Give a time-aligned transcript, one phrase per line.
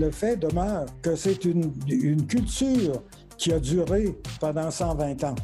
[0.00, 3.02] le fait demeure que c'est une, culture
[3.36, 5.34] qui a duré pendant 120 ans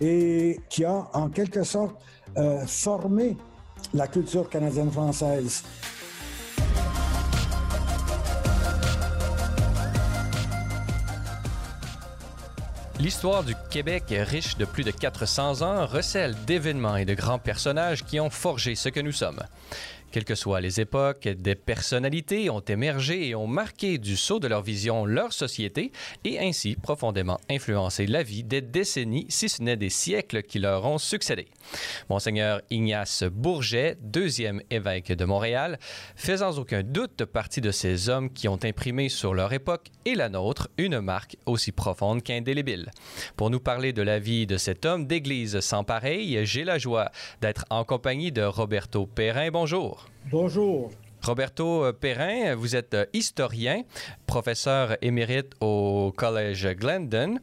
[0.00, 1.94] et qui a en quelque sorte
[2.38, 3.36] euh, formé
[3.92, 5.62] la culture canadienne-française.
[13.00, 18.04] L'histoire du Québec, riche de plus de 400 ans, recèle d'événements et de grands personnages
[18.04, 19.40] qui ont forgé ce que nous sommes.
[20.10, 24.48] Quelles que soient les époques, des personnalités ont émergé et ont marqué du sceau de
[24.48, 25.92] leur vision leur société
[26.24, 30.86] et ainsi profondément influencé la vie des décennies, si ce n'est des siècles qui leur
[30.86, 31.48] ont succédé.
[32.08, 35.78] Monseigneur Ignace Bourget, deuxième évêque de Montréal,
[36.16, 40.14] fait sans aucun doute partie de ces hommes qui ont imprimé sur leur époque et
[40.14, 42.90] la nôtre une marque aussi profonde qu'indélébile.
[43.36, 47.10] Pour nous parler de la vie de cet homme d'église sans pareil, j'ai la joie
[47.42, 49.50] d'être en compagnie de Roberto Perrin.
[49.50, 49.97] Bonjour.
[50.30, 50.90] Bonjour.
[51.22, 53.82] Roberto euh, Perrin, vous êtes euh, historien,
[54.26, 57.38] professeur émérite au Collège Glendon.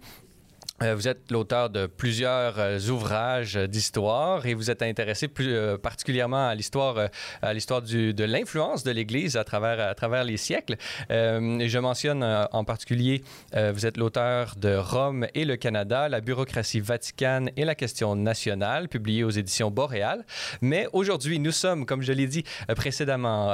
[0.84, 5.78] Euh, vous êtes l'auteur de plusieurs euh, ouvrages d'histoire et vous êtes intéressé plus euh,
[5.78, 7.10] particulièrement à l'histoire
[7.42, 10.76] à l'histoire de l'influence de l'Église à travers à travers les siècles.
[11.10, 17.50] je mentionne en particulier vous êtes l'auteur de Rome et le Canada, la bureaucratie vaticane
[17.56, 20.26] et la question nationale, publié aux éditions Boréal.
[20.62, 22.44] Mais aujourd'hui, nous sommes, comme je l'ai dit
[22.76, 23.52] précédemment,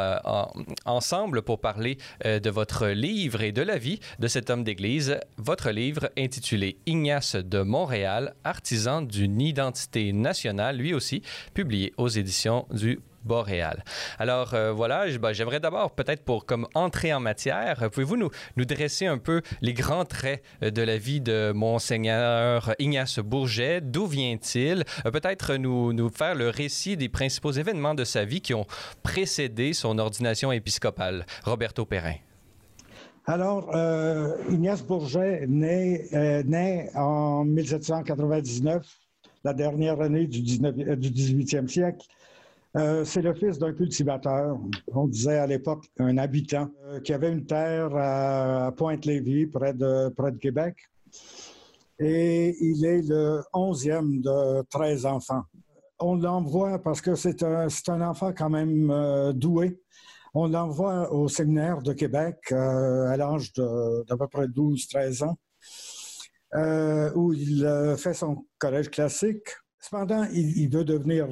[0.86, 5.20] ensemble pour parler de votre livre et de la vie de cet homme d'Église.
[5.38, 11.22] Votre livre intitulé Ignace de Montréal, artisan d'une identité nationale, lui aussi,
[11.53, 13.84] publié aux éditions du Boréal.
[14.18, 18.31] Alors euh, voilà, ben, j'aimerais d'abord peut-être pour comme entrée en matière, pouvez-vous nous,
[18.66, 24.08] dresser un peu les grands traits euh, de la vie de monseigneur Ignace Bourget, d'où
[24.08, 28.66] vient-il, euh, peut-être nous faire le récit des principaux événements de sa vie qui ont
[29.03, 31.25] précédé son ordination épiscopale.
[31.44, 32.16] Roberto Perrin.
[33.26, 38.84] Alors, euh, Ignace Bourget naît, euh, en 1799,
[39.44, 42.08] la dernière année du, 19, euh, du 18e siècle.
[42.78, 44.58] Euh, c'est le fils d'un cultivateur,
[44.94, 46.72] on disait à l'époque un habitant,
[47.04, 50.78] qui avait une terre à Pointe-Lévis, près de, près de Québec.
[52.00, 55.44] Et il est le onzième de 13 enfants.
[56.00, 58.92] On l'envoie parce que c'est un, un enfant quand même
[59.34, 59.78] doué.
[60.34, 65.38] On l'envoie au séminaire de Québec euh, à l'âge d'à peu près 12-13 ans,
[66.56, 69.50] euh, où il euh, fait son collège classique.
[69.80, 71.28] Cependant, il, veut devenir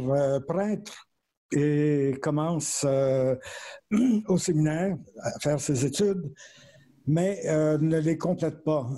[0.48, 1.08] prêtre
[1.54, 2.84] et commence
[4.28, 6.34] au séminaire à faire ses études,
[7.06, 8.90] mais ne les complète pas.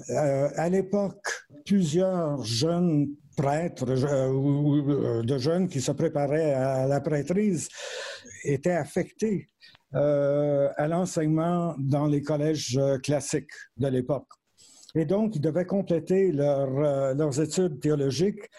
[0.56, 1.28] à l'époque,
[1.66, 3.84] plusieurs jeunes prêtres
[4.30, 7.68] ou de jeunes qui se préparaient à la prêtrise
[8.46, 9.50] étaient affectés
[9.94, 14.28] à l'enseignement dans les collèges euh, classiques de l'époque.
[14.96, 18.50] Et donc, ils devaient compléter leur, euh, leurs études théologiques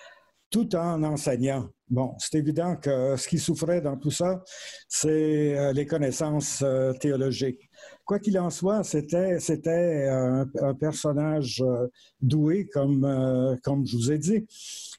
[0.52, 1.68] tout en enseignant.
[1.88, 4.44] Bon, c'est évident que ce qui souffrait dans tout ça,
[4.86, 7.70] c'est euh, les connaissances euh, théologiques.
[8.04, 11.88] Quoi qu'il en soit, c'était c'était un, un, personnage euh,
[12.20, 14.46] doué, comme comme je vous ai dit.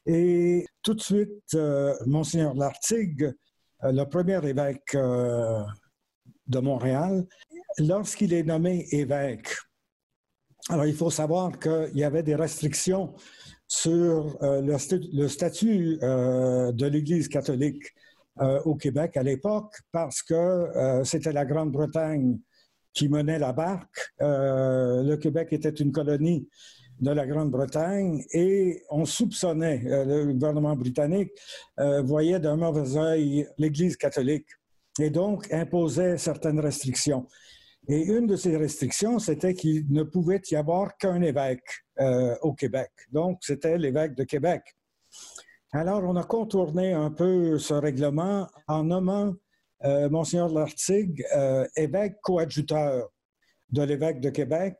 [0.06, 1.56] Et tout de suite,
[2.06, 3.32] monseigneur Lartigue,
[3.82, 4.96] le premier évêque
[6.46, 7.26] de Montréal,
[7.78, 9.48] lorsqu'il est nommé évêque.
[10.70, 13.14] Alors, il faut savoir qu'il y avait des restrictions
[13.66, 17.82] sur euh, le, st le, statut euh, de l'Église catholique
[18.40, 22.38] euh, au Québec à l'époque parce que c'était la Grande-Bretagne
[22.92, 24.14] qui menait la barque.
[24.20, 26.48] Le Québec était une colonie
[27.00, 31.32] de la Grande-Bretagne et on soupçonnait, le gouvernement britannique
[32.04, 34.46] voyait d'un mauvais œil l'Église catholique
[35.00, 37.26] et donc imposait certaines restrictions.
[37.88, 41.68] Et une de ces restrictions, c'était qu'il ne pouvait y avoir qu'un évêque
[42.00, 42.90] euh, au Québec.
[43.12, 44.62] Donc, c'était l'évêque de Québec.
[45.72, 49.34] Alors, on a contourné un peu ce règlement en nommant
[49.84, 53.10] euh, Monseigneur Lartigue euh, évêque coadjuteur
[53.70, 54.76] de l'évêque de Québec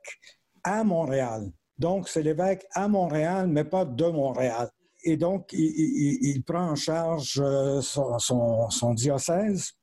[0.62, 1.50] à Montréal.
[1.76, 4.70] Donc, c'est l'évêque à Montréal, mais pas de Montréal.
[5.02, 9.75] Et donc, il, prend en charge euh, son diocèse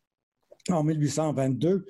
[0.70, 1.86] en 1822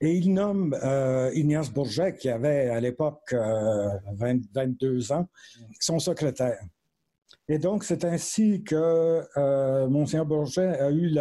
[0.00, 5.28] et il nomme euh, Ignace Bourget, qui avait à l'époque euh, 20, 22 ans,
[5.80, 6.58] son secrétaire.
[7.48, 11.16] Et donc, c'est ainsi que euh, Monseigneur Bourget a eu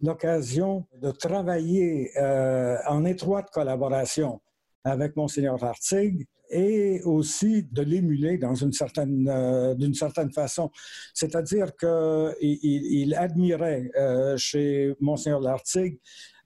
[0.00, 4.40] l'occasion de travailler euh, en étroite collaboration
[4.84, 10.70] avec Monseigneur Hartig et aussi de l'émuler dans une certaine euh, d'une certaine façon.
[11.14, 12.58] C'est-à-dire que il,
[13.02, 15.98] il admirait euh, chez Monseigneur Lartigue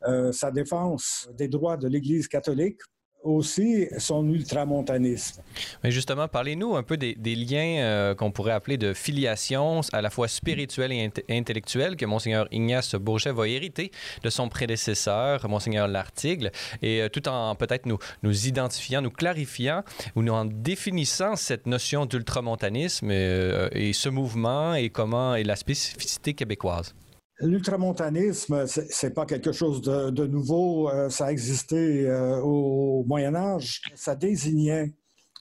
[0.06, 2.80] euh, sa défense des droits de l'Église catholique
[3.22, 5.42] aussi son ultramontanisme.
[5.82, 10.10] Mais justement, parlez-nous un peu des, liens euh, qu'on pourrait appeler de filiation, à la
[10.10, 13.90] fois spirituelle et intellectuelle, que Monseigneur Ignace Bourget va hériter
[14.22, 16.50] de son prédécesseur, Monseigneur Lartigle,
[16.82, 19.82] et euh, tout en peut-être nous, nous identifiant, nous clarifiant
[20.16, 25.56] ou nous en définissant cette notion d'ultramontanisme euh, et ce mouvement et comment est la
[25.56, 26.94] spécificité québécoise.
[27.42, 30.88] L'ultramontanisme, c'est pas quelque chose de, nouveau.
[30.88, 33.82] Euh, ça a existé euh, au Moyen Âge.
[33.96, 34.94] Ça désignait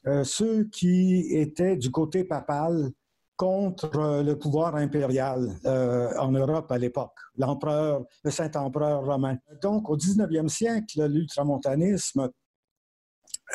[0.08, 2.90] euh, ceux qui étaient du côté papal
[3.38, 9.36] contre le pouvoir impérial en Europe à l'époque, l'empereur, le Saint-Empereur romain.
[9.64, 12.30] Donc, au 19e siècle, l'ultramontanisme,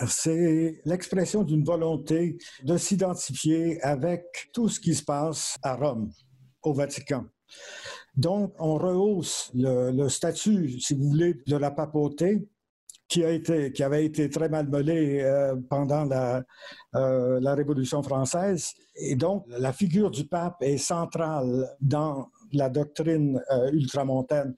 [0.08, 6.10] c'est l'expression d'une volonté de s'identifier avec tout ce qui se passe à Rome,
[6.62, 7.24] au Vatican.
[8.16, 12.48] Donc, on rehausse le, statut, si vous voulez, de la papauté
[13.08, 16.42] qui, a été, qui avait été très malmenée euh, pendant la,
[16.94, 18.72] euh, la Révolution française.
[18.96, 24.54] Et donc, la figure du pape est centrale dans la doctrine euh, ultramontaine.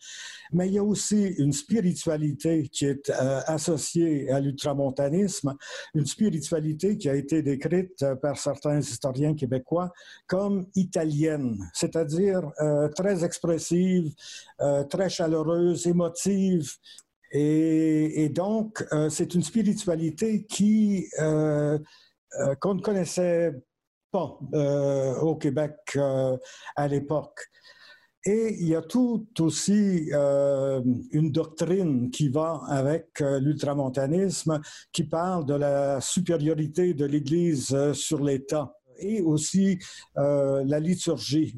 [0.53, 5.55] Mais il y a aussi une spiritualité qui est euh, associée à l'ultramontanisme,
[5.95, 9.93] une spiritualité qui a été décrite euh, par certains historiens québécois
[10.27, 12.51] comme italienne, c'est-à-dire
[12.95, 14.13] très expressive,
[14.91, 16.71] très chaleureuse, émotive,
[17.31, 23.53] et, donc, c'est une spiritualité qui qu'on ne connaissait
[24.11, 24.39] pas
[25.23, 25.99] au Québec
[26.77, 27.49] à l'époque.
[28.29, 30.83] Et il y a tout aussi euh,
[31.13, 34.61] une doctrine qui va avec euh, l'ultramontanisme,
[34.93, 39.79] qui parle de la supériorité de l'Église euh, sur l'État et aussi
[40.17, 41.55] la liturgie.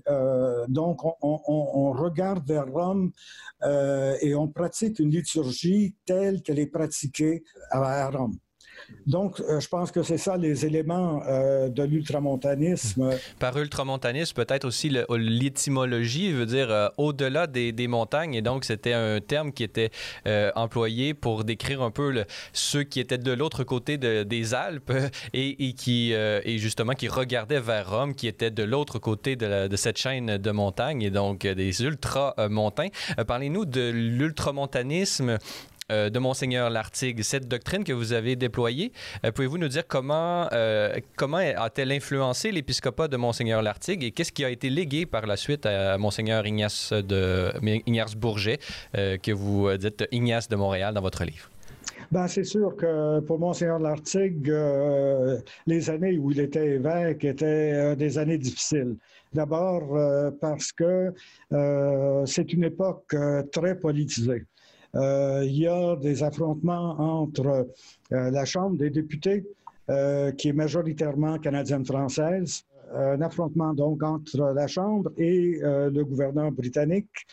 [0.69, 3.13] donc, on, on, regarde vers Rome
[4.21, 8.37] et on pratique une liturgie telle qu'elle est pratiquée à Rome.
[9.07, 13.11] Donc, euh, je pense que c'est ça les éléments euh, de l'ultramontanisme.
[13.39, 18.35] Par ultramontanisme, peut-être aussi l'étymologie veut dire euh, au-delà des, montagnes.
[18.35, 19.91] Et donc, c'était un terme qui était
[20.55, 24.93] employé pour décrire un peu ceux qui étaient de l'autre côté des Alpes
[25.33, 29.77] et, qui, et justement, qui regardaient vers Rome, qui étaient de l'autre côté de, de,
[29.77, 32.89] cette chaîne de montagnes et donc des ultramontains.
[33.27, 35.39] Parlez-nous de l'ultramontanisme euh,
[35.91, 37.23] de Monseigneur Lartigue.
[37.23, 38.93] Cette doctrine que vous avez déployée,
[39.25, 44.33] euh, pouvez-vous nous dire comment, euh, comment a-t-elle influencé l'épiscopat de Monseigneur Lartigue et qu'est-ce
[44.33, 47.53] qui a été légué par la suite à Monseigneur Ignace, de,
[47.87, 48.59] Ignace Bourget,
[48.93, 51.49] que vous dites Ignace de Montréal dans votre livre?
[52.11, 54.53] Ben, c'est sûr que pour Monseigneur Lartigue,
[55.67, 58.97] les années où il était évêque étaient des années difficiles.
[59.33, 59.97] D'abord
[60.41, 61.13] parce que
[62.27, 63.15] c'est une époque
[63.53, 64.45] très politisée.
[64.97, 67.69] Euh, il y a des affrontements entre
[68.13, 69.47] euh, la Chambre des députés,
[69.89, 72.65] euh, qui est majoritairement canadienne-française,
[72.95, 77.27] un affrontement donc entre la Chambre et le gouverneur britannique.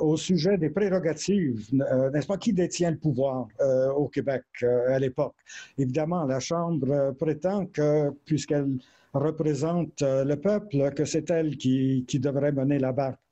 [0.00, 1.68] au sujet des prérogatives,
[2.12, 3.46] n'est-ce pas, qui détient le pouvoir
[3.94, 5.36] au Québec à l'époque?
[5.76, 8.78] Évidemment, la Chambre prétend que, puisqu'elle
[9.12, 13.23] représente le peuple, que c'est elle qui, qui devrait mener la barque.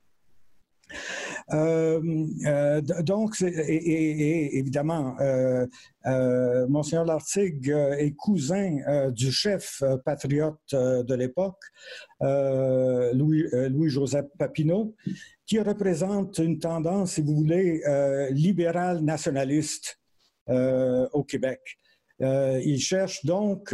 [1.51, 5.67] Euh, euh, donc, et, évidemment, euh,
[6.67, 11.61] Monseigneur Lartigue est cousin du chef patriote de l'époque,
[12.21, 14.95] Louis, Louis-Joseph Papineau,
[15.45, 17.81] qui représente une tendance, si vous voulez,
[18.31, 19.99] libérale nationaliste
[20.47, 21.61] au Québec.
[22.19, 23.73] il cherche donc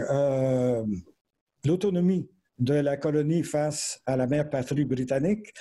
[1.66, 5.54] l'autonomie de la colonie face à la mère patrie britannique.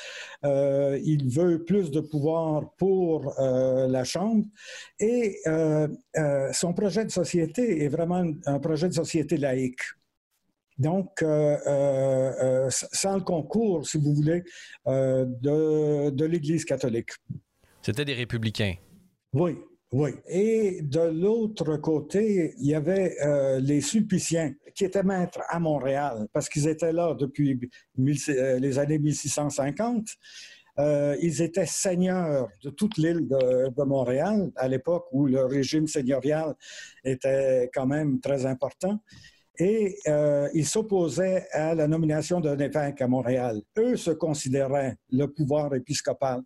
[0.45, 4.45] Euh, il veut plus de pouvoir pour euh, la Chambre
[4.99, 5.89] et euh,
[6.53, 9.83] son projet de société est vraiment un projet de société laïque.
[10.79, 14.45] Donc, sans le concours, si vous voulez,
[14.87, 17.11] de, de l'Église catholique.
[17.83, 18.75] C'était des républicains.
[19.33, 19.57] Oui,
[19.93, 20.11] oui.
[20.29, 26.27] Et de l'autre côté, il y avait euh, les Sulpiciens qui étaient maîtres à Montréal
[26.35, 27.59] parce qu'ils étaient là depuis
[27.99, 30.07] euh, les années 1650.
[30.79, 36.55] Euh, ils étaient seigneurs de toute l'île de, Montréal à l'époque où le régime seigneurial
[37.03, 39.01] était quand même très important.
[39.59, 39.97] Et
[40.55, 43.61] ils s'opposaient à la nomination d'un évêque à Montréal.
[43.77, 46.43] Eux se considéraient le pouvoir épiscopal.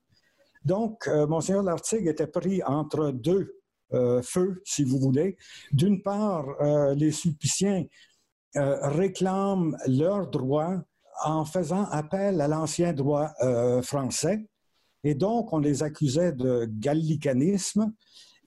[0.64, 3.58] Donc, euh, Monseigneur Lartigue était pris entre deux
[3.92, 5.36] euh, feux, si vous voulez.
[5.72, 7.84] D'une part, euh, les Sulpiciens
[8.54, 10.82] réclament leurs droits
[11.24, 13.30] en faisant appel à l'ancien droit
[13.82, 14.46] français
[15.04, 17.94] Et donc, on les accusait de gallicanisme.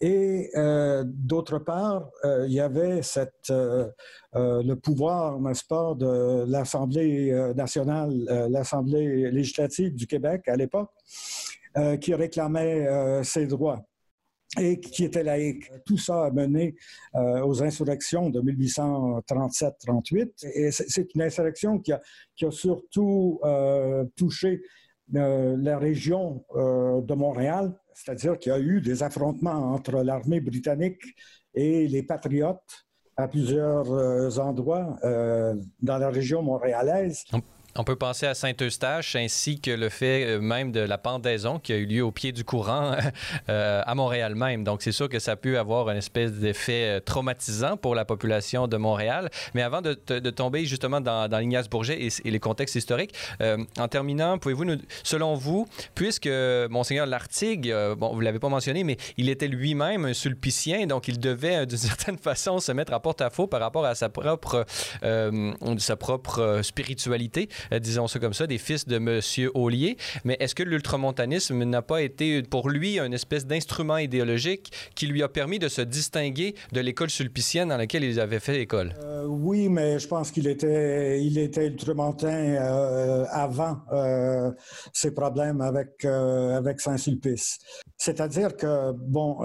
[0.02, 3.00] Et euh, d'autre part, euh, il y avait
[3.50, 3.90] euh,
[4.34, 8.14] le pouvoir, n'est-ce pas, de l'Assemblée nationale,
[8.50, 10.92] l'Assemblée législative du Québec à l'époque,
[12.00, 13.86] qui réclamait ses droits
[14.58, 15.70] et qui était laïque.
[15.86, 16.76] Tout ça a mené
[17.14, 20.48] aux insurrections de 1837-38.
[20.54, 22.02] Et c'est une insurrection qui a,
[22.50, 23.42] surtout
[24.16, 24.62] touché
[25.12, 31.04] la région de Montréal, c'est-à-dire qu'il y a eu des affrontements entre l'armée britannique
[31.54, 32.86] et les patriotes
[33.18, 37.24] à plusieurs euh, endroits euh, dans la région montréalaise.
[37.78, 41.74] On peut penser à Saint-Eustache ainsi que le fait euh, même de la pendaison qui
[41.74, 42.96] a eu lieu au pied du courant
[43.50, 44.64] euh, à Montréal même.
[44.64, 48.70] Donc, c'est sûr que ça peut avoir une espèce d'effet euh, traumatisant pour la population
[48.70, 49.30] de Montréal.
[49.56, 49.94] Mais avant de,
[50.30, 55.68] tomber justement dans, l'Ignace Bourget et, les contextes historiques, en terminant, pouvez-vous nous, selon vous,
[55.94, 56.30] puisque
[56.70, 61.20] Monseigneur Lartigue, bon, vous l'avez pas mentionné, mais il était lui-même un sulpicien, donc il
[61.20, 64.66] devait d'une certaine façon se mettre à porte-à-faux par rapport à sa propre,
[65.78, 67.50] sa propre spiritualité.
[67.72, 69.50] Euh, disons ça comme ça, des fils de M.
[69.54, 69.98] Ollier.
[70.24, 75.24] Mais est-ce que l'ultramontanisme n'a pas été pour lui une espèce d'instrument idéologique qui lui
[75.24, 78.94] a permis de se distinguer de l'école sulpicienne dans laquelle il avait fait l'école?
[79.04, 83.82] Euh, oui, mais je pense qu'il était, il était ultramontain euh, avant
[84.94, 87.60] ses problèmes avec, avec Saint-Sulpice.
[88.06, 89.40] C'est-à-dire que, bon,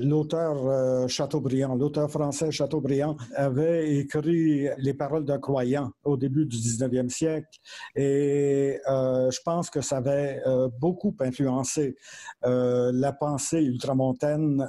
[0.00, 7.08] l'auteur Chateaubriand, l'auteur français Chateaubriand avait écrit les paroles d'un croyant au début du 19e
[7.08, 7.48] siècle
[7.96, 11.96] et euh, je pense que ça avait euh, beaucoup influencé
[12.44, 14.66] euh, la pensée ultramontaine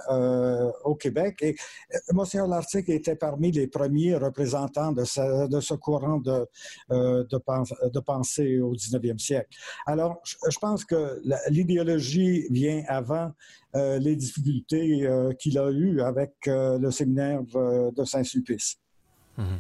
[0.83, 1.37] au Québec.
[1.41, 1.55] Et
[2.13, 6.47] Monsieur Lartigue était parmi les premiers représentants de ce, courant de,
[6.89, 9.49] de, pensée au 19e siècle.
[9.85, 13.26] Alors, je, pense que l'idéologie vient avant
[13.73, 15.07] les difficultés
[15.39, 18.77] qu'il a eues avec le séminaire de Saint-Sulpice.
[19.37, 19.59] Mhm.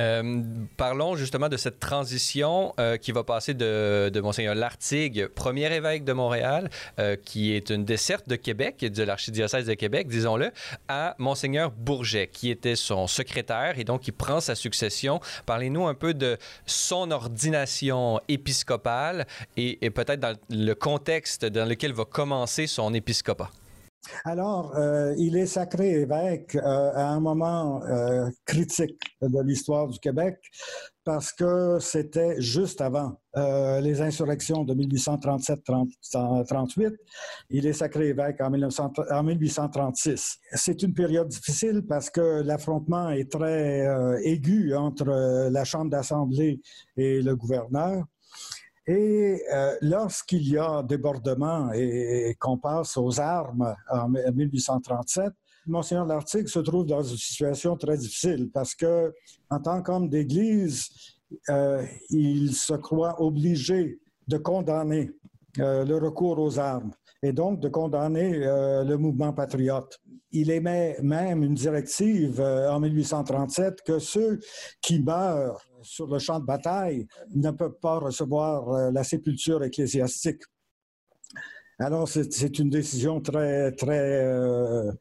[0.00, 0.42] Euh,
[0.76, 6.04] parlons justement de cette transition euh, qui va passer de, de Monseigneur Lartigue, premier évêque
[6.04, 10.50] de Montréal, euh, qui est une desserte de Québec, de l'archidiocèse de Québec, disons-le,
[10.88, 15.20] à Monseigneur Bourget, qui était son secrétaire et donc qui prend sa succession.
[15.44, 19.26] Parlez-nous un peu de son ordination épiscopale
[19.58, 23.50] et, et peut-être dans le contexte dans lequel va commencer son épiscopat.
[24.24, 30.00] Alors, euh, il est sacré évêque euh, à un moment euh, critique de l'histoire du
[30.00, 30.38] Québec
[31.04, 36.94] parce que c'était juste avant les insurrections de 1837-38.
[37.50, 40.38] Il est sacré évêque en, en 1836.
[40.52, 43.84] C'est une période difficile parce que l'affrontement est très
[44.22, 46.60] aigu entre la Chambre d'Assemblée
[46.96, 48.04] et le gouverneur.
[48.86, 55.32] Et euh, lorsqu'il y a débordement et, qu'on passe aux armes en 1837,
[55.66, 59.14] Monseigneur Lartigue se trouve dans une situation très difficile parce que,
[59.48, 60.88] en tant qu'homme d'Église,
[61.48, 65.12] euh, il se croit obligé de condamner
[65.60, 66.90] euh, le recours aux armes
[67.22, 70.00] et donc de condamner le mouvement patriote.
[70.32, 74.40] Il émet même une directive en 1837 que ceux
[74.80, 80.42] qui meurent sur le champ de bataille ne peuvent pas recevoir euh, la sépulture ecclésiastique.
[81.78, 84.92] Alors, c'est une décision très, très, euh,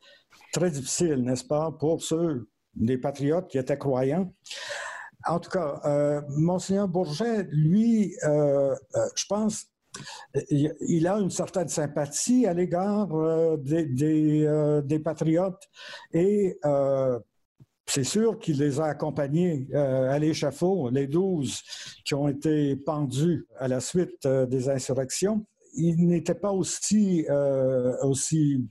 [0.54, 4.34] très difficile, n'est-ce pas, pour ceux, des patriotes qui étaient croyants.
[5.28, 9.68] En tout cas, euh, Monseigneur Bourget, lui, je pense,
[10.50, 13.10] il a une certaine sympathie à l'égard
[13.60, 15.62] des, des, des, patriotes
[16.14, 16.58] et
[17.94, 21.62] c'est sûr qu'il les a accompagnés euh, à l'échafaud, les douze
[22.06, 25.46] qui ont été pendus à la suite euh, des insurrections.
[25.74, 28.66] Il n'était pas aussi, euh, aussi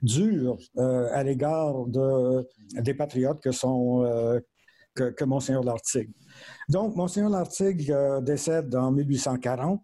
[0.00, 2.48] dur à l'égard de,
[2.80, 4.04] des patriotes que, sont,
[4.94, 6.10] que Monseigneur Lartigue.
[6.68, 9.80] Donc, Monseigneur Lartigue décède en 1840.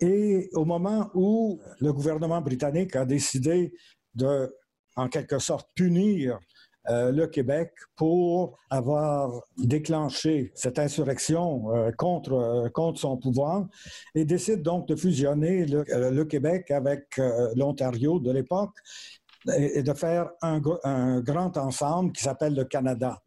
[0.00, 3.72] Et au moment où le gouvernement britannique a décidé
[4.14, 4.54] de,
[4.94, 6.38] en quelque sorte, punir
[6.90, 13.66] euh, le Québec pour avoir déclenché cette insurrection euh, contre, euh, contre son pouvoir
[14.14, 17.20] et décide donc de fusionner le, Québec avec
[17.56, 18.74] l'Ontario de l'époque
[19.56, 20.60] et, de faire un,
[21.20, 23.20] grand ensemble qui s'appelle le Canada.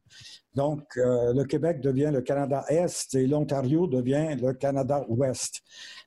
[0.53, 5.61] Donc, le Québec devient le Canada-Est et l'Ontario devient le Canada-Ouest.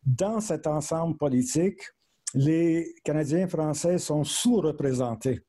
[0.05, 1.81] Dans cet ensemble politique,
[2.35, 5.41] les Canadiens français sont sous-représentés.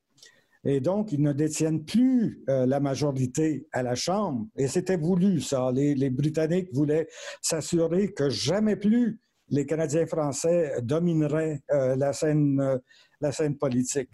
[0.66, 4.48] Et donc, ils ne détiennent plus euh, la majorité à la Chambre.
[4.58, 5.72] Et c'était voulu, ça.
[5.72, 7.08] Les, Britanniques voulaient
[7.42, 9.20] s'assurer que jamais plus
[9.50, 12.80] les Canadiens français domineraient la, scène,
[13.22, 14.10] la scène politique.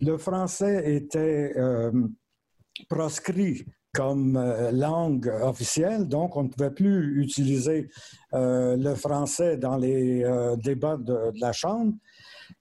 [0.00, 1.54] Le français était
[2.88, 4.36] proscrit comme
[4.72, 7.88] langue officielle, donc on ne pouvait plus utiliser
[8.32, 10.24] le français dans les
[10.64, 11.94] débats de, la Chambre.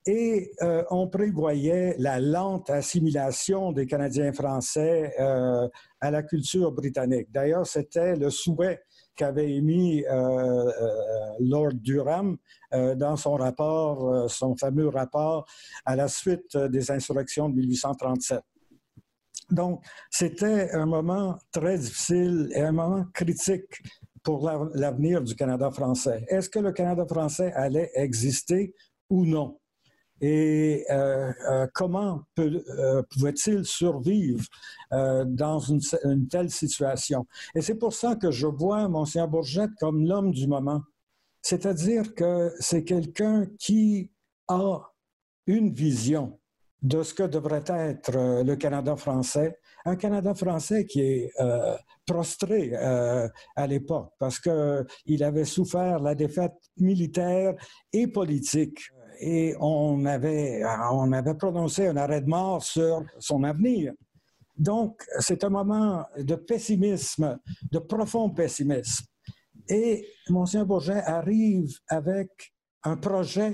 [0.06, 5.68] Et euh, on prévoyait la lente assimilation des Canadiens français euh,
[6.00, 7.28] à la culture britannique.
[7.32, 8.82] D'ailleurs, c'était le souhait
[9.16, 10.72] qu'avait émis euh,
[11.40, 12.38] Lord Durham
[12.72, 15.46] dans son rapport, son fameux rapport
[15.86, 18.40] à la suite des insurrections de 1837.
[19.52, 23.82] Donc, c'était un moment très difficile et un moment critique
[24.24, 26.26] pour l'avenir du Canada français.
[26.28, 28.74] Est-ce que le Canada français allait exister
[29.10, 29.60] ou non?
[30.22, 34.44] Et euh, euh, comment euh, pouvait-il survivre
[34.92, 37.26] dans une, telle situation?
[37.56, 40.82] Et c'est pour ça que je vois Monsieur Bourgette comme l'homme du moment.
[41.42, 44.12] C'est-à-dire que c'est quelqu'un qui
[44.48, 44.80] a
[45.46, 46.40] une vision
[46.82, 51.34] de ce que devrait être le Canada français, un Canada français qui est
[52.06, 57.54] prostré à l'époque parce qu'il avait souffert la défaite militaire
[57.94, 58.80] et politique
[59.20, 63.94] et on avait, on avait prononcé un arrêt de mort sur son avenir.
[64.58, 67.40] Donc, c'est un moment de pessimisme,
[67.72, 69.06] de profond pessimisme.
[69.70, 72.30] Et Monsieur Bourget arrive avec
[72.84, 73.54] un projet,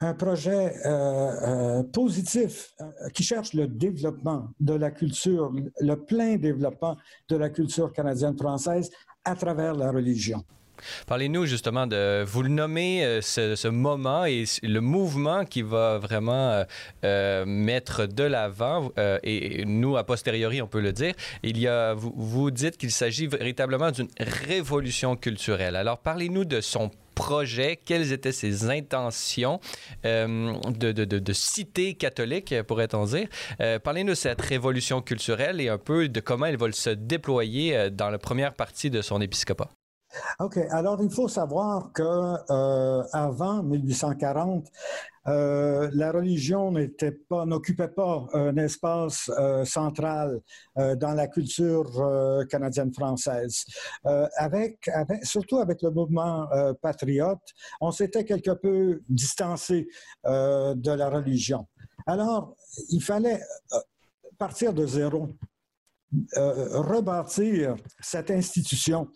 [0.00, 6.36] un projet euh, euh, positif euh, qui cherche le développement de la culture, le plein
[6.36, 6.96] développement
[7.28, 8.90] de la culture canadienne-française
[9.24, 10.44] à travers la religion.
[11.06, 16.50] Parlez-nous justement de, vous le nommez, euh, ce, moment et le mouvement qui va vraiment
[16.50, 16.64] euh,
[17.04, 21.94] euh, mettre de l'avant, et, nous, a posteriori, on peut le dire, il y a,
[21.94, 25.76] vous, vous dites qu'il s'agit véritablement d'une révolution culturelle.
[25.76, 29.60] Alors, parlez-nous de son projet, quelles étaient ses intentions
[30.02, 33.28] de, de, de, cité catholique, pourrait-on dire?
[33.84, 38.10] Parlez-nous de cette révolution culturelle et un peu de comment elle va se déployer dans
[38.10, 39.70] la première partie de son épiscopat.
[40.40, 40.58] OK.
[40.70, 44.66] Alors, il faut savoir que euh, avant 1840,
[45.26, 50.40] euh, la religion n'occupait pas un espace euh, central
[50.76, 51.90] dans la culture
[52.50, 53.64] canadienne française.
[54.36, 54.90] Avec,
[55.22, 56.48] surtout avec le mouvement
[56.82, 57.42] patriote,
[57.80, 59.88] on s'était quelque peu distancé
[60.24, 61.66] de la religion.
[62.06, 62.54] Alors,
[62.90, 63.40] il fallait
[64.38, 65.28] partir de zéro,
[66.36, 69.08] rebâtir cette institution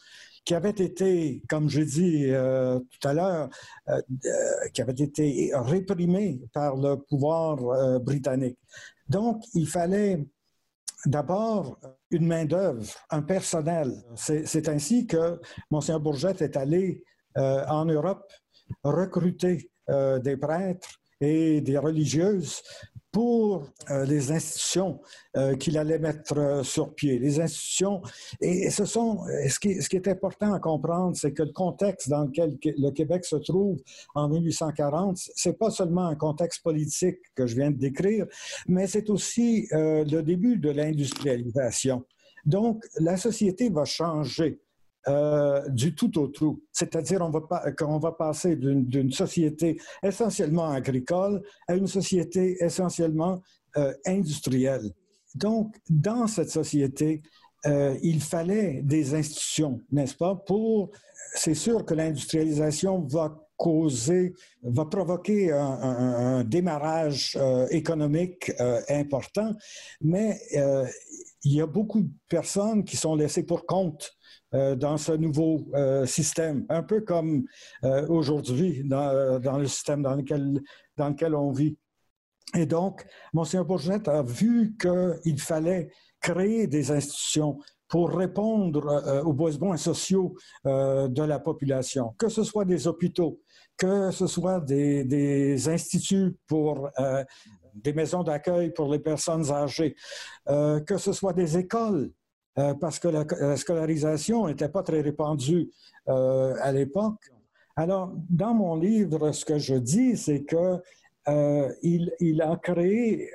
[0.49, 3.51] qui avait été, comme j'ai dit euh, tout à l'heure,
[3.91, 7.59] euh, euh, qui avait été réprimé par le pouvoir
[8.01, 8.57] britannique.
[9.11, 10.25] Donc, il fallait
[11.05, 11.79] d'abord
[12.11, 13.93] une main-d'œuvre, un personnel.
[14.17, 15.39] C'est ainsi que
[15.71, 17.05] Monseigneur Bourget est allé
[17.37, 18.27] en Europe
[18.83, 20.89] recruter des prêtres
[21.21, 22.63] et des religieuses
[23.12, 25.01] pour euh, les institutions
[25.37, 27.18] euh, qu'il allait mettre euh, sur pied.
[27.18, 28.03] Les institutions,
[28.40, 32.09] et, ce sont, ce qui, ce qui, est important à comprendre, c'est que le contexte
[32.09, 33.79] dans lequel le Québec se trouve
[34.14, 38.27] en 1840, c'est pas seulement un contexte politique que je viens de décrire,
[38.66, 42.05] mais c'est aussi le début de l'industrialisation.
[42.44, 44.61] Donc, la société va changer.
[45.09, 46.62] Euh, du tout au tout.
[46.73, 47.21] C'est-à-dire
[47.79, 53.40] qu'on va passer d'une société essentiellement agricole à une société essentiellement
[53.77, 54.90] euh, industrielle.
[55.35, 57.23] Donc, dans cette société,
[57.66, 60.90] euh, il fallait des institutions, n'est-ce pas, pour...
[61.35, 67.37] C'est sûr que l'industrialisation va causer, va provoquer un, démarrage
[67.71, 68.53] économique
[68.88, 69.55] important,
[70.01, 70.40] mais
[71.44, 74.17] il y a beaucoup de personnes qui sont laissées pour compte
[74.55, 77.45] euh, dans ce nouveau euh, système, un peu comme
[77.85, 80.63] euh, aujourd'hui dans, le système dans lequel,
[80.97, 81.77] dans lequel on vit.
[82.55, 87.59] Et donc, Monseigneur Bourget a vu qu'il fallait créer des institutions
[87.89, 90.35] pour répondre aux besoins sociaux
[90.65, 93.41] de la population, que ce soit des hôpitaux,
[93.77, 96.91] que ce soit des instituts pour
[97.75, 99.95] des maisons d'accueil pour les personnes âgées,
[100.47, 102.11] que ce soit des écoles
[102.59, 105.71] euh, parce que la, scolarisation n'était pas très répandue
[106.09, 107.31] euh, à l'époque.
[107.77, 110.83] Alors, dans mon livre, ce que je dis, c'est que
[111.29, 113.29] euh, il, a créé,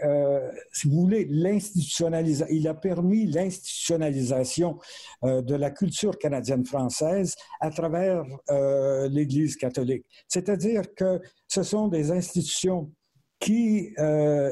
[0.74, 4.80] si vous voulez, l'institutionnalisation, il a permis l'institutionnalisation
[5.22, 8.26] de la culture canadienne-française à travers
[9.10, 10.06] l'Église catholique.
[10.28, 12.92] C'est-à-dire que ce sont des institutions
[13.40, 13.94] qui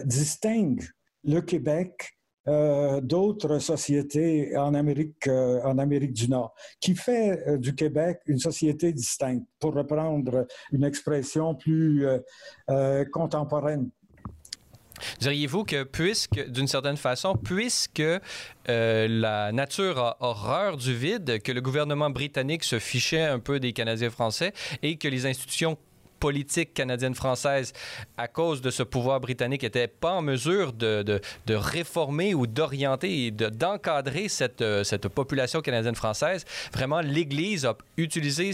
[0.05, 0.87] distinguent
[1.23, 8.39] le Québec d'autres sociétés en Amérique, en Amérique du Nord, qui fait du Québec une
[8.39, 12.05] société distincte, pour reprendre une expression plus
[13.11, 13.89] contemporaine?
[15.19, 18.03] Diriez-vous que, puisque, d'une certaine façon, puisque
[18.67, 23.73] la nature a horreur du vide, que le gouvernement britannique se fichait un peu des
[23.73, 25.77] Canadiens français et que les institutions
[26.21, 27.73] politique canadienne-française,
[28.15, 33.31] à cause de ce pouvoir britannique, n'était pas en mesure de, réformer ou d'orienter et
[33.31, 36.45] d'encadrer cette, euh, cette population canadienne-française.
[36.71, 38.51] Vraiment, l'Église a utilisé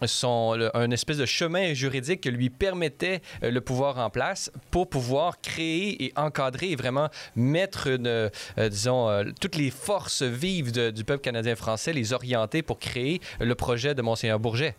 [0.00, 5.40] un espèce de chemin juridique qui lui permettait euh, le pouvoir en place pour pouvoir
[5.40, 8.30] créer et encadrer et vraiment mettre, euh,
[8.70, 14.00] disons, toutes les forces vives du peuple canadien-français, les orienter pour créer le projet de
[14.00, 14.74] Monseigneur Bourget.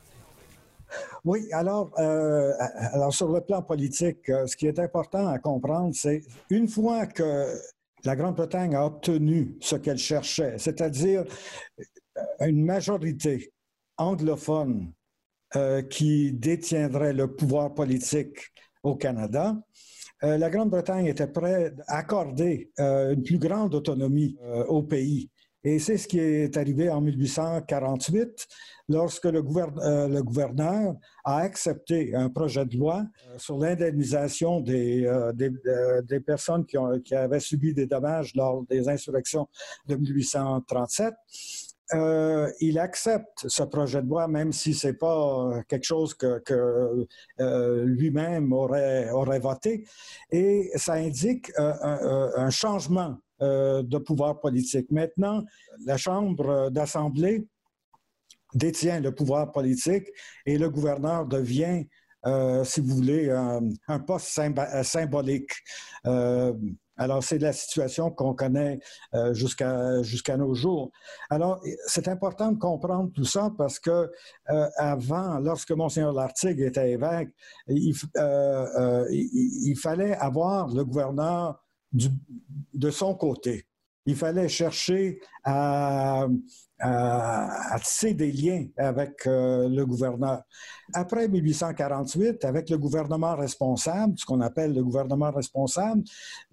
[1.26, 2.52] Oui, alors, euh,
[2.92, 7.06] alors sur le plan politique, euh, ce qui est important à comprendre, c'est une fois
[7.08, 7.48] que
[8.04, 11.24] la Grande-Bretagne a obtenu ce qu'elle cherchait, c'est-à-dire
[12.42, 13.54] une majorité
[13.98, 14.92] anglophone
[15.56, 18.38] euh, qui détiendrait le pouvoir politique
[18.84, 19.56] au Canada,
[20.22, 24.38] la Grande-Bretagne était prête à accorder une plus grande autonomie
[24.70, 25.30] au pays.
[25.64, 28.48] Et c'est ce qui est arrivé en 1848
[28.90, 35.06] lorsque le, euh, le, gouverneur a accepté un projet de loi euh, sur l'indemnisation des,
[35.06, 39.48] euh, personnes qui, avaient subi des dommages lors des insurrections
[39.88, 41.14] de 1837.
[42.60, 46.42] il accepte ce projet de loi, même si ce n'est pas quelque chose que,
[47.86, 49.86] lui-même aurait, voté.
[50.32, 54.90] Et ça indique un changement de pouvoir politique.
[54.92, 55.44] Maintenant,
[55.86, 57.46] la Chambre d'Assemblée
[58.56, 60.08] détient le pouvoir politique
[60.46, 61.86] et le gouverneur devient,
[62.26, 65.52] euh, si vous voulez, un, poste euh, symbolique.
[66.06, 66.54] Euh,
[66.96, 68.80] alors, c'est la situation qu'on connaît
[69.32, 70.92] jusqu'à jusqu'à nos jours.
[71.32, 74.12] Alors, c'est important de comprendre tout ça parce que
[74.78, 77.30] avant, lorsque Monseigneur Lartigue était évêque,
[77.68, 77.96] il,
[79.76, 81.63] fallait avoir le gouverneur
[81.94, 83.66] de son côté.
[84.06, 86.28] Il fallait chercher à,
[86.80, 90.44] à, tisser des liens avec euh, le gouverneur.
[90.94, 96.04] Après 1848, avec le gouvernement responsable, ce qu'on appelle le gouvernement responsable,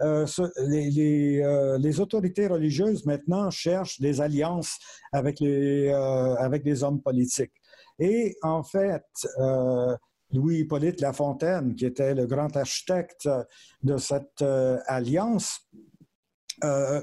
[0.00, 0.26] euh,
[0.68, 4.78] les, euh, les, autorités religieuses maintenant cherchent des alliances
[5.12, 7.52] avec les, avec les hommes politiques.
[7.98, 9.02] Et en fait,
[10.32, 13.28] Louis-Hippolyte Lafontaine, qui était le grand architecte
[13.82, 14.42] de cette
[14.86, 15.68] alliance,
[16.62, 17.02] euh,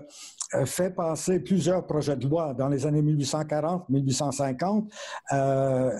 [0.66, 4.88] fait passer plusieurs projets de loi dans les années 1840-1850
[5.34, 5.92] euh,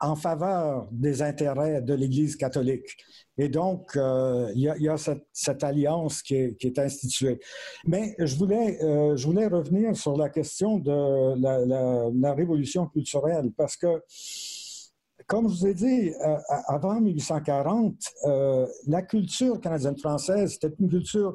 [0.00, 2.96] en faveur des intérêts de l'Église catholique.
[3.36, 7.40] Et donc, euh, il y, a, cette, alliance qui est, instituée.
[7.84, 8.78] Mais je voulais,
[9.48, 14.02] revenir sur la question de la révolution culturelle, parce que
[15.26, 16.12] comme je vous ai dit,
[16.68, 17.94] avant 1840,
[18.86, 21.34] la culture canadienne-française était une culture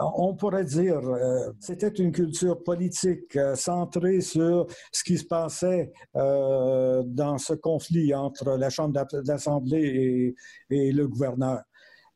[0.00, 5.92] on pourrait dire euh, c'était une culture politique euh, centrée sur ce qui se passait
[6.16, 10.34] euh, dans ce conflit entre la Chambre d'Assemblée
[10.70, 11.62] et, le gouverneur.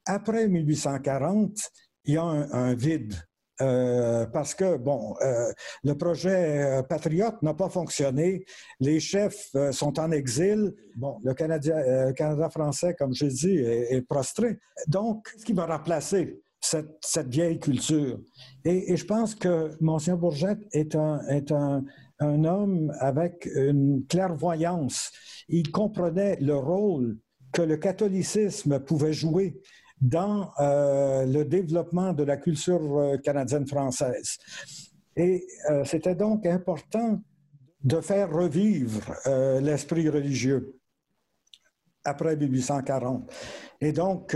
[0.06, 1.56] Après 1840,
[2.04, 3.14] il y a un, vide.
[3.58, 5.14] Parce que, bon,
[5.82, 8.44] le projet patriote n'a pas fonctionné,
[8.80, 14.58] les chefs sont en exil, bon, le Canada, français, comme je dis, est, prostré.
[14.88, 18.18] Donc, ce qui va remplacer cette, vieille culture.
[18.64, 21.84] Et, je pense que Monsieur Bourget est un,
[22.20, 25.10] homme avec une clairvoyance.
[25.48, 27.18] Il comprenait le rôle
[27.52, 29.60] que le catholicisme pouvait jouer
[30.04, 34.36] dans euh, le développement de la culture euh, canadienne-française.
[35.16, 37.20] Et euh, c'était donc important
[37.82, 39.14] de faire revivre
[39.60, 40.78] l'esprit religieux
[42.02, 43.30] après 1840.
[43.82, 44.34] Et donc,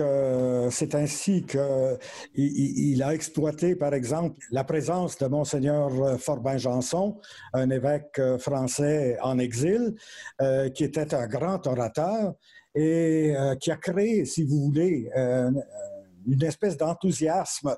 [0.70, 1.98] c'est ainsi qu'il
[2.35, 7.18] il a exploité, par exemple, la présence de Monseigneur Forbin Janson,
[7.54, 9.94] un évêque français en exil,
[10.74, 12.35] qui était un grand orateur
[12.78, 15.10] et euh, qui a créé, si vous voulez,
[16.26, 17.76] une espèce d'enthousiasme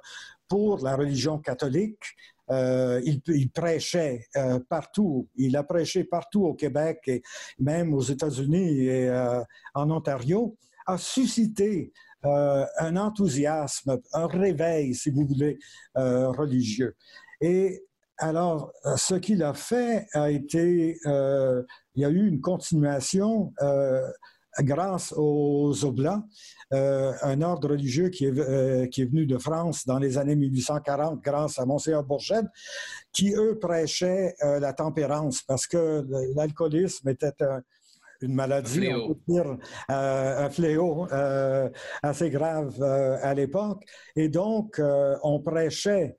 [0.49, 2.17] pour la religion catholique
[2.51, 5.29] euh, il, prêchait euh, partout.
[5.37, 7.23] Il a prêché partout au Québec et
[7.61, 9.41] même aux États-Unis et euh,
[9.75, 15.59] en Ontario, a suscité un enthousiasme, un réveil, si vous voulez,
[15.95, 16.95] religieux.
[17.41, 17.83] Et
[18.19, 23.55] alors, ce qu'il a fait a été, il y a eu une continuation
[24.59, 26.23] grâce aux Oblats,
[26.73, 31.59] un ordre religieux qui est, qui est venu de France dans les années 1840 grâce
[31.59, 32.43] à Monseigneur Bourget,
[33.13, 37.63] qui, eux, prêchaient la tempérance parce que l'alcoolisme était un,
[38.21, 39.57] une maladie, un on peut dire,
[39.91, 41.69] euh, un fléau euh,
[42.03, 43.85] assez grave euh, à l'époque.
[44.17, 44.81] Et donc,
[45.23, 46.17] on prêchait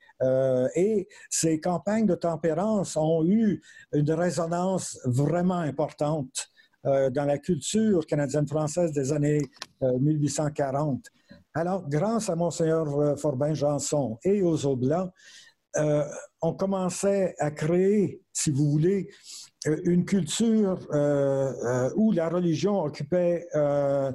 [0.76, 6.51] et ces campagnes de tempérance ont eu une résonance vraiment importante
[6.84, 9.42] dans la culture canadienne-française des années
[9.82, 11.06] 1840.
[11.54, 15.12] Alors, grâce à Monseigneur Forbin-Janson et aux Oblats,
[16.42, 19.10] on commençait à créer, si vous voulez,
[19.68, 24.12] euh, une culture euh, euh, où la religion occupait un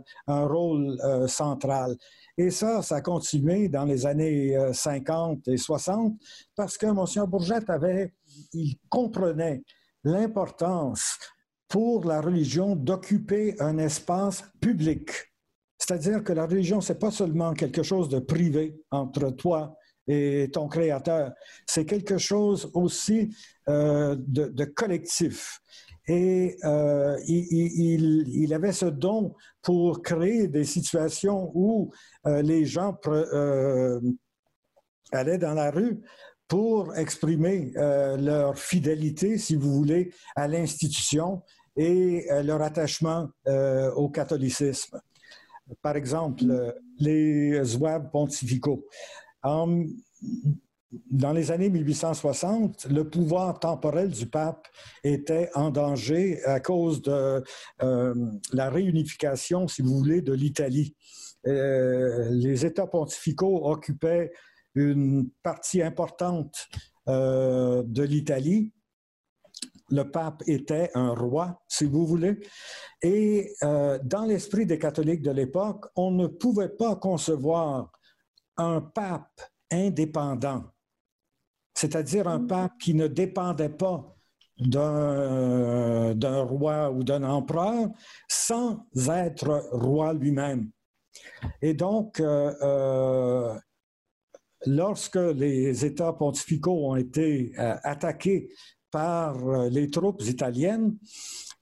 [0.47, 0.99] rôle
[1.29, 1.97] central.
[2.37, 6.15] Et ça, ça a continué dans les années 50 et 60
[6.55, 8.13] parce que Monsieur Bourget avait,
[8.53, 9.63] il comprenait
[10.05, 11.19] l'importance
[11.69, 15.11] pour la religion d'occuper un espace public.
[15.79, 19.77] C'est-à-dire que la religion, c'est pas seulement quelque chose de privé entre toi
[20.07, 21.33] et ton créateur.
[21.67, 23.35] C'est quelque chose aussi
[23.69, 25.61] euh, de, collectif.
[26.09, 31.93] Et euh, il, avait ce don pour créer des situations où
[32.27, 32.97] euh, les gens
[35.13, 36.01] allaient dans la rue
[36.47, 41.43] pour exprimer leur fidélité, si vous voulez, à l'institution
[41.77, 43.29] et leur attachement
[43.97, 45.01] au catholicisme.
[45.83, 46.45] Par exemple,
[46.99, 48.87] les zouaves pontificaux
[51.11, 54.67] dans les années 1860, le pouvoir temporel du pape
[55.03, 57.43] était en danger à cause de
[57.83, 58.15] euh,
[58.53, 60.95] la réunification, si vous voulez, de l'Italie.
[61.47, 64.33] Euh, les États pontificaux occupaient
[64.75, 66.67] une partie importante
[67.09, 68.73] euh, de l'Italie.
[69.91, 72.39] Le pape était un roi, si vous voulez.
[73.03, 77.93] Et dans l'esprit des catholiques de l'époque, on ne pouvait pas concevoir
[78.57, 80.65] un pape indépendant,
[81.75, 84.17] c'est-à-dire un pape qui ne dépendait pas
[84.59, 87.91] d'un roi ou d'un empereur
[88.29, 90.71] sans être roi lui-même.
[91.63, 93.59] Et donc, euh, euh,
[94.67, 98.51] lorsque les États pontificaux ont été euh, attaqués
[98.97, 99.37] par
[99.69, 100.97] les troupes italiennes,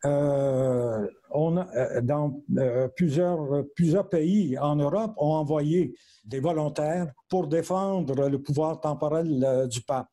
[0.04, 8.40] euh, euh, dans euh, plusieurs, pays en Europe ont envoyé des volontaires pour défendre le
[8.40, 10.06] pouvoir temporel du pape.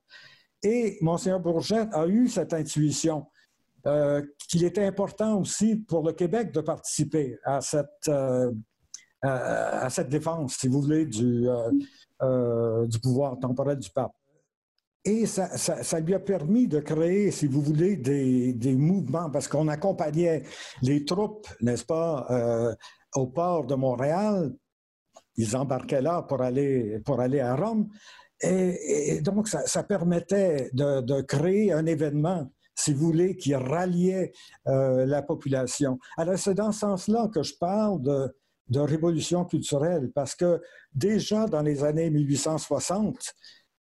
[0.64, 3.28] Et Monseigneur Bourget a eu cette intuition
[4.50, 8.10] qu'il était important aussi pour le Québec de participer à cette,
[10.10, 11.48] défense, si vous voulez, du
[13.04, 14.14] pouvoir temporel du pape.
[15.04, 19.48] Et ça, ça, lui a permis de créer, si vous voulez, des, des mouvements, parce
[19.48, 20.44] qu'on accompagnait
[20.84, 22.76] les troupes, n'est-ce pas, euh,
[23.16, 24.54] au port de Montréal.
[25.38, 27.90] Ils embarquaient là pour aller, pour aller à Rome.
[28.44, 34.32] Et, donc, ça, ça permettait de, de, créer un événement, si vous voulez, qui ralliait
[34.68, 35.98] euh, la population.
[36.16, 38.36] Alors, c'est dans ce sens-là que je parle de,
[38.70, 40.62] de révolution culturelle, parce que
[40.94, 43.34] déjà dans les années 1860,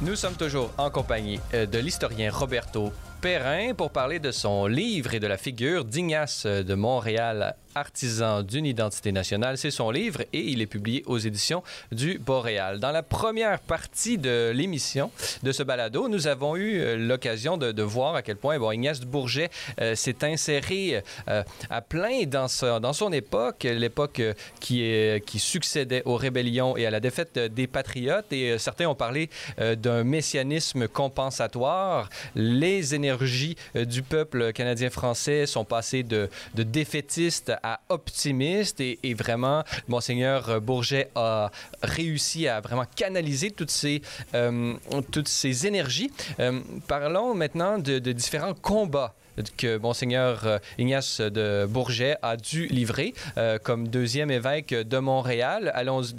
[0.00, 5.12] Nous sommes toujours en compagnie euh, de l'historien Roberto Perrin pour parler de son livre
[5.14, 9.58] et de la figure d'Ignace de Montréal artisan d'une identité nationale.
[9.58, 12.78] C'est son livre et il est publié aux éditions du Boréal.
[12.80, 15.10] Dans la première partie de l'émission
[15.42, 19.50] de ce balado, nous avons eu euh, l'occasion de, voir à quel point Ignace Bourget
[19.80, 22.48] euh, s'est inséré euh, à plein dans,
[22.80, 24.20] dans son époque, l'époque
[24.60, 24.92] qui,
[25.26, 28.32] qui succédait aux rébellions et à la défaite des patriotes.
[28.32, 32.08] Et certains ont parlé d'un messianisme compensatoire.
[32.34, 37.52] Les énergies du peuple canadien-français sont passées de, de défaitistes
[37.88, 41.50] optimiste et, vraiment, Monseigneur Bourget a
[41.82, 44.02] réussi à vraiment canaliser toutes ces,
[44.34, 44.74] euh,
[45.10, 46.10] toutes ces énergies.
[46.40, 49.14] Euh, parlons maintenant de différents combats
[49.56, 55.72] que Monseigneur euh, Ignace de Bourget a dû livrer euh, comme deuxième évêque de Montréal.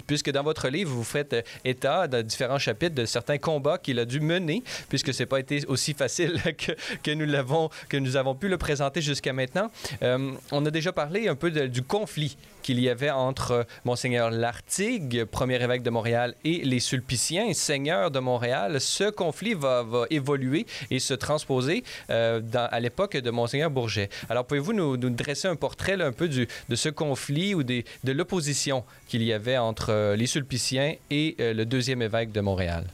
[0.06, 3.98] Puisque dans votre livre, vous faites euh, état de différents chapitres de certains combats qu'il
[3.98, 8.16] a dû mener, puisque c'est pas été aussi facile que, que nous l'avons, que nous
[8.16, 9.70] avons pu le présenter jusqu'à maintenant.
[10.02, 15.62] on a déjà parlé un peu du conflit qu'il y avait entre Monseigneur Lartigue, premier
[15.62, 18.80] évêque de Montréal, et les Sulpiciens, seigneurs de Montréal.
[18.80, 24.08] Ce conflit va, évoluer et se transposer dans, à l'époque de Monseigneur Bourget.
[24.28, 29.22] Alors, pouvez-vous nous, dresser un portrait un peu de ce conflit ou de l'opposition qu'il
[29.22, 32.84] y avait entre euh, les Sulpiciens et euh, le deuxième évêque de Montréal?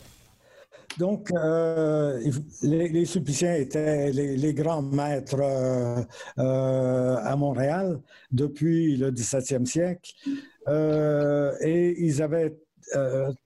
[0.98, 2.20] Donc, euh,
[2.62, 5.42] les, Sulpiciens étaient les, grands maîtres
[6.36, 10.12] à Montréal depuis le 17e siècle
[11.60, 12.56] et ils avaient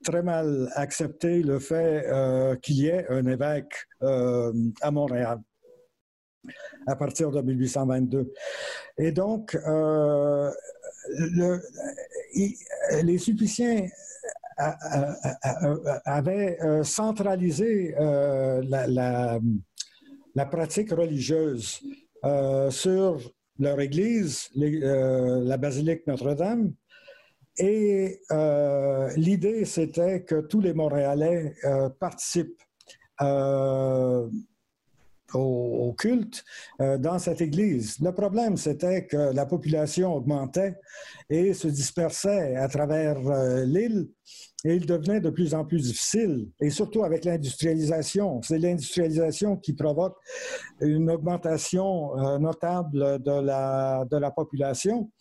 [0.03, 2.05] très mal accepté le fait
[2.61, 5.39] qu'il y ait un évêque à Montréal
[6.87, 8.33] à partir de 1822.
[8.97, 10.51] Et donc, euh,
[13.03, 13.87] les Sulpiciens
[16.05, 21.81] avaient euh, centralisé euh, la, pratique religieuse
[22.69, 23.19] sur
[23.59, 26.73] leur église, la basilique Notre-Dame,
[27.57, 28.19] et
[29.17, 31.55] l'idée, c'était que tous les Montréalais
[31.99, 32.61] participent
[35.35, 36.43] au, culte
[36.79, 37.99] euh, dans cette église.
[37.99, 40.75] Le problème, c'était que la population augmentait
[41.29, 44.09] et se dispersait à travers euh, l'île
[44.63, 48.41] et il devenait de plus en plus difficile, et surtout avec l'industrialisation.
[48.43, 50.17] C'est l'industrialisation qui provoque
[50.81, 53.39] une augmentation euh, notable de
[54.19, 55.11] la, population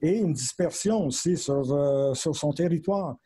[0.00, 1.64] et une dispersion aussi sur,
[2.16, 3.16] sur son territoire.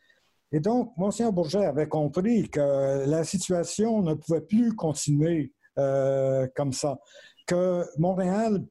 [0.53, 6.71] Et donc, Monsieur Bourget avait compris que la situation ne pouvait plus continuer euh, comme
[6.71, 6.99] ça.
[7.47, 8.63] Que Montréal,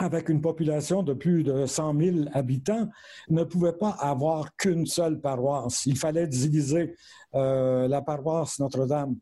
[0.00, 2.88] avec une population de plus de 100 000 habitants,
[3.28, 5.86] ne pouvait pas avoir qu'une seule paroisse.
[5.86, 6.94] Il fallait diviser
[7.34, 9.16] euh, la paroisse Notre-Dame.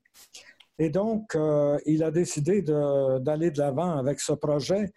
[0.79, 4.91] Et donc, euh, il a décidé d'aller de l'avant avec ce projet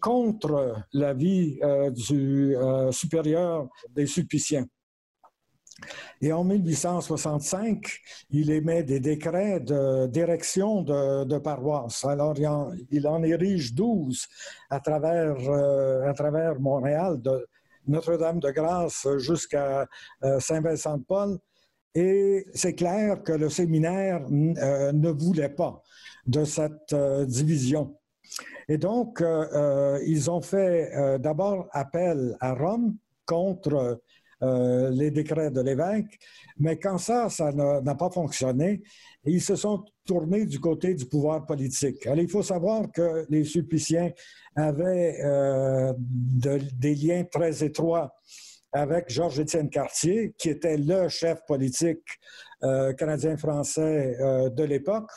[0.00, 2.56] contre l'avis du
[2.90, 4.64] supérieur des Sulpiciens.
[6.20, 12.04] Et en 1865, il émet des décrets d'érection de, de, paroisses.
[12.04, 12.34] Alors,
[12.90, 14.26] il en, érige 12
[14.70, 17.46] à travers, euh, à travers Montréal, de
[17.86, 19.86] Notre-Dame-de-Grâce jusqu'à
[20.22, 21.38] euh, Saint-Vincent-de-Paul.
[21.94, 25.82] Et c'est clair que le séminaire euh, ne voulait pas
[26.26, 26.94] de cette
[27.26, 27.96] division.
[28.68, 29.22] Et donc,
[30.06, 34.00] ils ont fait d'abord appel à Rome contre
[34.42, 36.18] euh, les décrets de l'évêque.
[36.58, 38.82] Mais quand ça, ça n'a pas fonctionné,
[39.24, 42.06] ils se sont tournés du côté du pouvoir politique.
[42.06, 44.10] Alors, il faut savoir que les Sulpiciens
[44.56, 48.14] avaient euh, des liens très étroits
[48.72, 52.02] avec Georges-Étienne Cartier, qui était le chef politique
[52.64, 54.16] euh, canadien-français
[54.50, 55.10] de l'époque.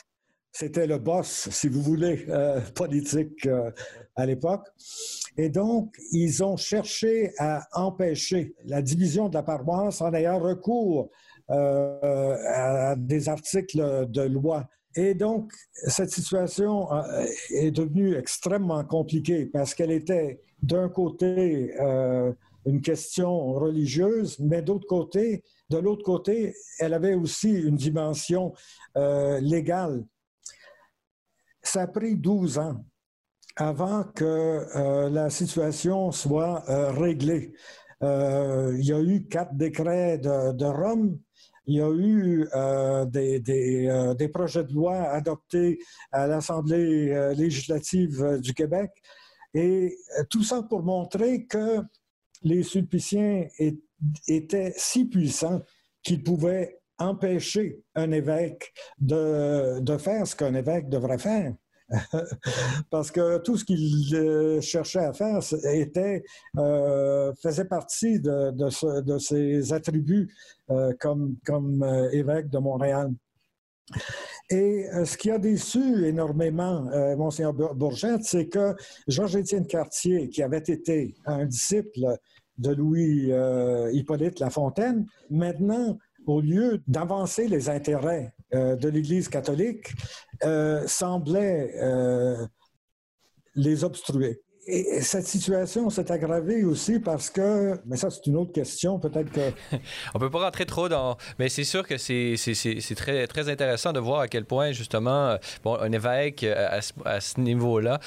[0.58, 2.26] C'était le boss, si vous voulez,
[2.74, 3.48] politique
[4.16, 4.66] à l'époque.
[5.36, 11.10] Et donc, ils ont cherché à empêcher la division de la paroisse en ayant recours
[11.50, 14.68] euh, à des articles de loi.
[14.96, 22.32] Et donc, cette situation euh, est devenue extrêmement compliquée parce qu'elle était d'un côté euh,
[22.66, 28.52] une question religieuse, mais d'autre côté, de l'autre côté, elle avait aussi une dimension
[28.96, 30.04] euh, légale.
[31.68, 32.82] Ça a pris 12 ans
[33.54, 37.52] avant que euh, la situation soit euh, réglée.
[38.00, 41.18] il y a eu quatre décrets de, Rome.
[41.66, 42.48] Il y a eu
[43.10, 45.78] des, des, projets de loi adoptés
[46.10, 48.90] à l'Assemblée législative du Québec.
[49.52, 49.94] Et
[50.30, 51.82] tout ça pour montrer que
[52.42, 53.46] les Sulpiciens
[54.26, 55.60] étaient si puissants
[56.02, 61.54] qu'ils pouvaient empêcher un évêque de, faire ce qu'un évêque devrait faire.
[62.90, 65.40] Parce que tout ce qu'il euh, cherchait à faire
[65.72, 66.22] était,
[66.58, 70.28] euh, faisait partie de, ses attributs
[70.70, 71.82] euh, comme, comme
[72.12, 73.10] évêque de Montréal.
[74.50, 78.74] Et ce qui a déçu énormément Monseigneur Bourgette, c'est que
[79.06, 82.18] Georges-Étienne Cartier, qui avait été un disciple
[82.58, 83.32] de Louis
[83.92, 85.98] Hippolyte Lafontaine, maintenant
[86.28, 89.92] au lieu d'avancer les intérêts euh, de l'Église catholique,
[90.44, 92.46] euh, semblait euh,
[93.54, 94.42] les obstruer.
[94.70, 99.32] Et cette situation s'est aggravée aussi parce que, mais ça c'est une autre question, peut-être
[99.32, 99.50] que...
[100.14, 101.16] On peut pas rentrer trop dans...
[101.38, 105.78] Mais c'est sûr que c'est très, très intéressant de voir à quel point, justement, bon,
[105.80, 107.98] un évêque à, ce, niveau-là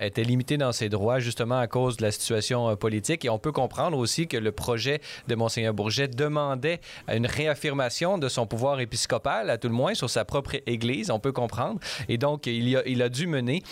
[0.00, 3.24] était limité dans ses droits, justement à cause de la situation politique.
[3.24, 8.28] Et on peut comprendre aussi que le projet de Monseigneur Bourget demandait une réaffirmation de
[8.28, 11.78] son pouvoir épiscopal, à tout le moins, sur sa propre Église, on peut comprendre.
[12.08, 13.62] Et donc, il a, il a dû mener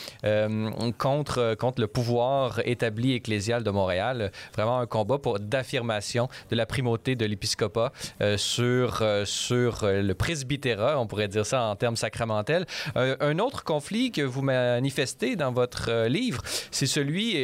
[0.97, 4.31] contre, contre le pouvoir établi ecclésial de Montréal.
[4.55, 10.03] Vraiment un combat pour d'affirmation de la primauté de l'épiscopat euh, sur, euh, sur euh,
[10.03, 12.67] le presbytérat, on pourrait dire ça en termes sacramentels.
[12.95, 17.35] un autre conflit que vous manifestez dans votre livre, c'est celui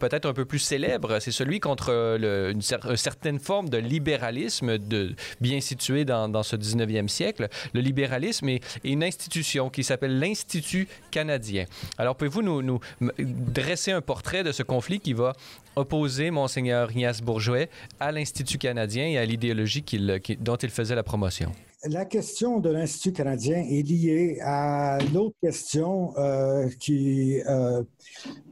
[0.00, 5.60] peut-être un peu plus célèbre, c'est celui contre une, certaine forme de libéralisme de, bien
[5.60, 7.48] situé dans, ce 19e siècle.
[7.74, 11.64] Le libéralisme est, une institution qui s'appelle l'Institut canadien.
[11.98, 12.80] Alors, pouvez-vous nous, nous
[13.18, 15.32] dresser un portrait de ce conflit qui va
[15.76, 17.66] opposer Monseigneur Ignace Bourgeois
[18.00, 19.84] à l'Institut canadien et à l'idéologie
[20.40, 21.52] dont il faisait la promotion.
[21.84, 27.82] La question de l'Institut canadien est liée à l'autre question euh, qui euh,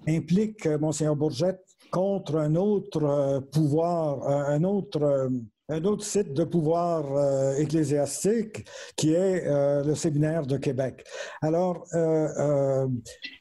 [0.08, 1.56] implique Monseigneur Bourget
[1.92, 5.30] contre un autre euh, pouvoir, un autre
[5.70, 8.66] un autre site de pouvoir euh, ecclésiastique
[8.96, 11.04] qui est euh, le séminaire de Québec.
[11.42, 12.88] Alors, euh,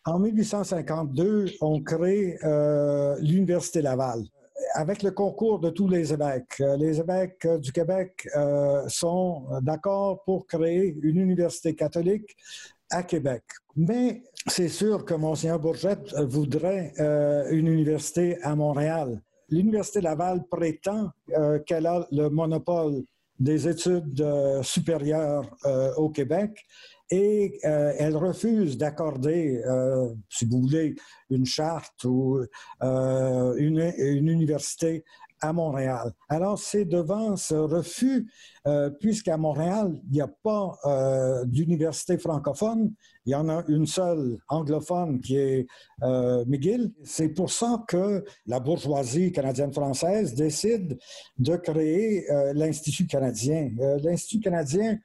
[0.06, 2.38] en 1852, on crée
[3.22, 4.24] l'Université Laval
[4.76, 6.60] avec le concours de tous les évêques.
[6.78, 8.28] Les évêques du Québec
[8.88, 12.36] sont d'accord pour créer une université catholique
[12.92, 13.44] à Québec.
[13.76, 16.94] Mais c'est sûr que Monseigneur Bourgette voudrait
[17.52, 19.22] une université à Montréal
[19.52, 23.04] l'Université Laval prétend euh, qu'elle a le monopole
[23.40, 26.66] des études euh, supérieures euh, au Québec
[27.12, 29.64] et elle refuse d'accorder,
[30.30, 30.94] si vous voulez,
[31.32, 32.40] une charte ou
[32.84, 35.04] une, une, université
[35.42, 36.14] à Montréal.
[36.28, 38.32] Alors, c'est devant ce refus,
[39.00, 40.78] puisqu'à Montréal, il n'y a pas
[41.48, 42.94] d'université francophone,
[43.30, 45.68] il y en a une seule anglophone qui est
[46.02, 46.92] euh, McGill.
[47.04, 50.98] C'est pour ça que la bourgeoisie canadienne-française décide
[51.38, 53.70] de créer l'Institut canadien.
[54.02, 54.98] L'Institut canadien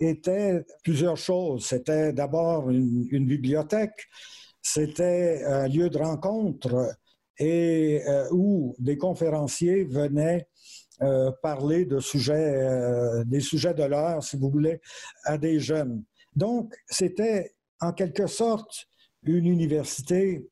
[0.00, 1.66] était plusieurs choses.
[1.66, 4.08] C'était d'abord une bibliothèque,
[4.62, 6.96] c'était un lieu de rencontre
[7.38, 10.48] et euh, où des conférenciers venaient
[11.02, 14.80] euh, parler euh, des sujets de l'heure, si vous voulez,
[15.24, 16.02] à des jeunes.
[16.34, 18.86] Donc, c'était en quelque sorte
[19.22, 20.48] une université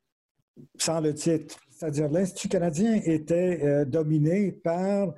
[0.78, 1.56] sans le titre.
[1.70, 5.12] C'est-à-dire l'Institut canadien était dominé par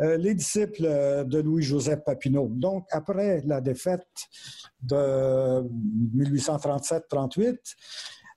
[0.00, 2.48] les disciples de Louis-Joseph Papineau.
[2.50, 4.08] Donc, après la défaite
[4.82, 5.62] de
[6.16, 7.56] 1837-38,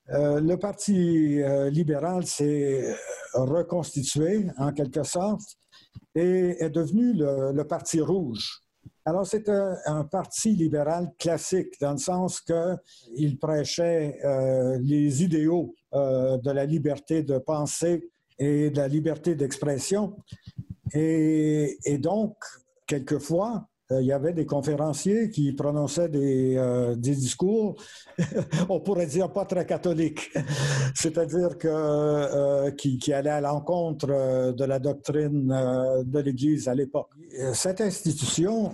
[0.10, 2.96] euh, le Parti euh, libéral s'est euh,
[3.36, 5.58] reconstitué en quelque sorte
[6.14, 8.63] et est devenu le, Parti rouge.
[9.06, 14.18] Alors, c'est un, parti libéral classique dans le sens qu'il prêchait
[14.80, 20.16] les idéaux de la liberté de penser et de la liberté d'expression.
[20.94, 22.36] Et, et, donc,
[22.88, 27.76] quelquefois, euh, il y avait des conférenciers qui prononçaient des, euh, discours,
[28.70, 30.32] on pourrait dire pas très catholiques,
[30.96, 35.48] c'est-à-dire que euh, qui, qui, allaient à l'encontre de la doctrine
[36.06, 37.10] de l'Église à l'époque.
[37.54, 38.72] Cette institution,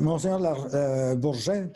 [0.00, 1.70] Monseigneur Bourget,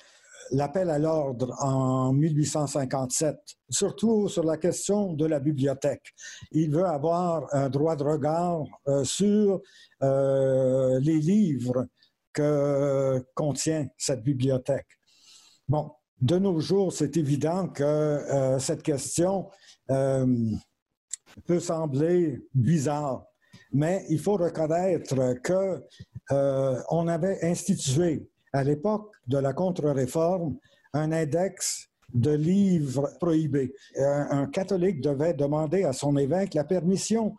[0.51, 3.37] l'appel à l'ordre en 1857,
[3.71, 6.13] surtout sur la question de la bibliothèque.
[6.53, 8.65] Il veut avoir un droit de regard
[9.05, 9.61] sur
[10.01, 11.87] les livres
[12.35, 14.89] que contient cette bibliothèque.
[15.69, 19.49] Bon, de nos jours, c'est évident que euh, cette question
[19.91, 20.27] euh,
[21.47, 23.25] peut sembler bizarre,
[23.73, 25.83] mais il faut reconnaître que
[26.33, 30.57] euh, on avait institué à l'époque de la contre-réforme
[30.93, 33.75] un index de livres prohibés.
[33.97, 37.35] Un, catholique devait demander à son évêque la permission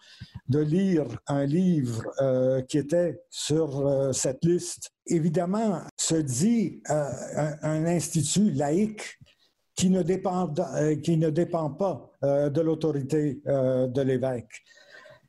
[0.49, 4.91] de lire un livre euh, qui était sur euh, cette liste.
[5.07, 7.09] Évidemment, se dit euh,
[7.61, 9.17] un, institut laïque
[9.76, 10.53] qui ne dépend,
[11.03, 14.63] qui ne dépend pas de l'autorité de l'évêque.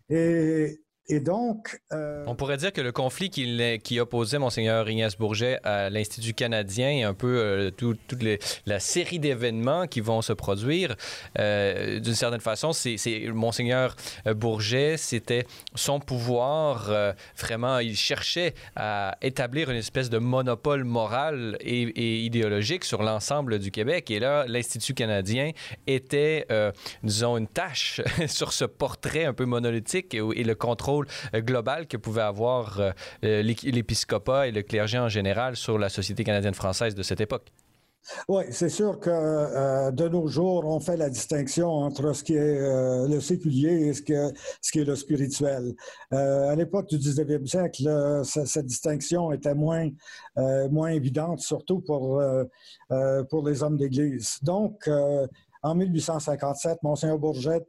[0.08, 1.80] Et et donc.
[1.92, 6.90] Euh, On pourrait dire que le conflit qui, opposait Monseigneur Ignace Bourget à l'Institut canadien
[6.90, 7.98] et un peu euh, toute
[8.66, 10.96] la série d'événements qui vont se produire,
[11.38, 12.96] euh, d'une certaine façon, c'est
[13.32, 13.94] Monseigneur
[14.34, 16.92] Bourget, c'était son pouvoir.
[17.36, 23.70] vraiment, il cherchait à établir une espèce de monopole moral et, idéologique sur l'ensemble du
[23.70, 24.10] Québec.
[24.10, 25.52] Et là, l'Institut canadien
[25.86, 26.46] était,
[27.02, 30.95] disons, une tâche sur ce portrait un peu monolithique et le contrôle
[31.34, 32.90] euh, global que pouvait avoir euh,
[33.24, 37.46] euh, l'épiscopat et le clergé en général sur la société canadienne-française de cette époque.
[38.28, 42.60] Oui, c'est sûr que de nos jours, on fait la distinction entre ce qui est
[43.08, 45.74] le séculier et ce, qui est le spirituel.
[46.12, 49.90] à l'époque du 19e siècle, cette distinction était moins,
[50.70, 52.22] moins évidente, surtout pour,
[53.28, 54.38] pour les hommes d'Église.
[54.40, 54.88] Donc,
[55.66, 57.66] en 1857, Monseigneur Bourget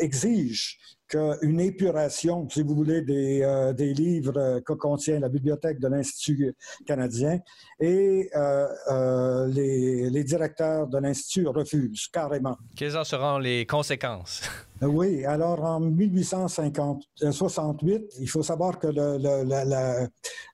[0.00, 5.88] exige qu'une épuration, si vous voulez, des, euh, des livres que contient la bibliothèque de
[5.88, 6.54] l'Institut
[6.86, 7.40] canadien
[7.80, 12.58] et euh, euh, les, les, directeurs de l'Institut refusent carrément.
[12.76, 14.42] Quelles en seront les conséquences?
[14.80, 18.86] Oui, alors en 1868, il faut savoir que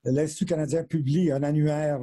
[0.02, 2.00] l'Institut canadien publie un annuaire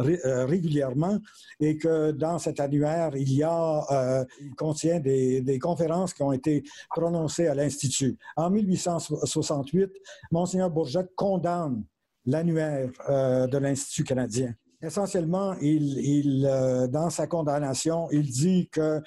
[0.00, 1.18] régulièrement
[1.58, 4.24] et que dans cet annuaire, il y a, euh,
[4.56, 8.16] contient des, conférences qui ont été prononcées à l'Institut.
[8.36, 9.90] En 1868,
[10.30, 11.84] Monseigneur Bourget condamne
[12.24, 14.54] l'annuaire euh, de l'Institut canadien.
[14.82, 19.02] Essentiellement, il dans sa condamnation, il dit que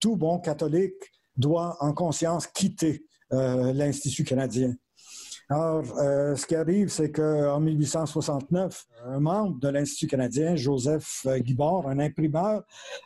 [0.00, 4.74] tout bon catholique doit en conscience quitter l'Institut canadien.
[5.50, 11.88] Alors, euh, ce qui arrive, c'est qu'en 1869, un membre de l'Institut canadien, Joseph Guibord,
[11.88, 12.62] un imprimeur,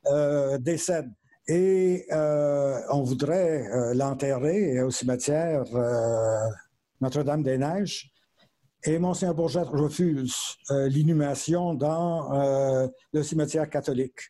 [0.06, 1.10] euh, décède.
[1.48, 5.64] Et euh, on voudrait l'enterrer au cimetière
[7.00, 8.12] Notre-Dame-des-Neiges.
[8.84, 10.36] Et Monseigneur Bourget refuse
[10.68, 14.20] l'inhumation dans le cimetière catholique.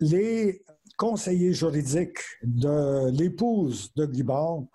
[0.00, 0.64] Les
[0.96, 4.66] conseillers juridiques de l'épouse de Guibord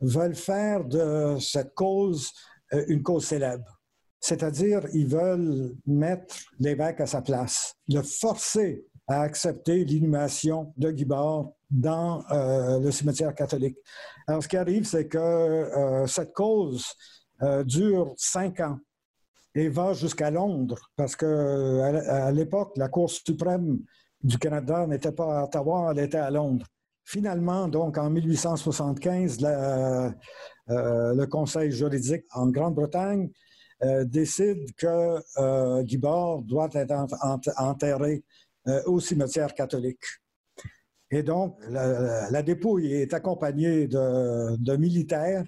[0.00, 2.32] veulent faire de cette cause
[2.74, 3.80] euh, une cause célèbre.
[4.20, 11.54] C'est-à-dire, ils veulent mettre l'évêque à sa place, le forcer à accepter l'inhumation de Guibord
[11.70, 13.78] dans euh, le cimetière catholique.
[14.26, 16.86] Alors, ce qui arrive, c'est que euh, cette cause
[17.66, 18.80] dure cinq ans
[19.54, 23.78] et va jusqu'à Londres, parce que à l'époque, la Cour suprême
[24.20, 26.66] du Canada n'était pas à Ottawa, elle était à Londres.
[27.08, 30.10] Finalement, donc en 1875, euh,
[30.68, 33.30] le Conseil juridique en Grande-Bretagne
[33.82, 37.06] euh, décide que euh, doit être
[37.56, 38.22] enterré
[38.84, 40.04] au cimetière catholique.
[41.10, 45.46] Et donc, la, dépouille est accompagnée de, militaires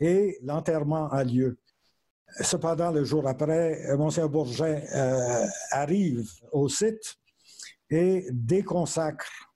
[0.00, 1.60] et l'enterrement a lieu.
[2.40, 4.84] Cependant, le jour après, Monseigneur Bourget
[5.70, 7.14] arrive au site
[7.90, 9.49] et déconsacre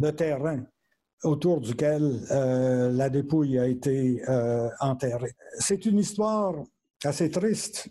[0.00, 0.64] le terrain
[1.22, 5.34] autour duquel euh, la dépouille a été euh, enterrée.
[5.58, 6.54] C'est une histoire
[7.04, 7.88] assez triste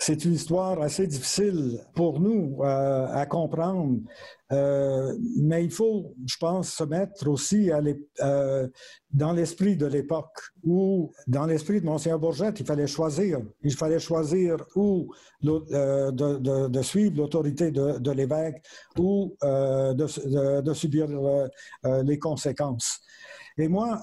[0.00, 4.00] c'est une histoire assez difficile pour nous euh, à comprendre,
[4.50, 7.82] euh, mais il faut, je pense, se mettre aussi à
[8.22, 8.66] euh,
[9.12, 13.40] dans l'esprit de l'époque, où dans l'esprit de Monseigneur Bourget, il fallait choisir.
[13.62, 18.64] Il fallait choisir ou de, de, de, suivre l'autorité de, l'évêque
[18.98, 21.08] ou de, subir
[21.84, 23.00] les conséquences.
[23.58, 24.00] Et moi,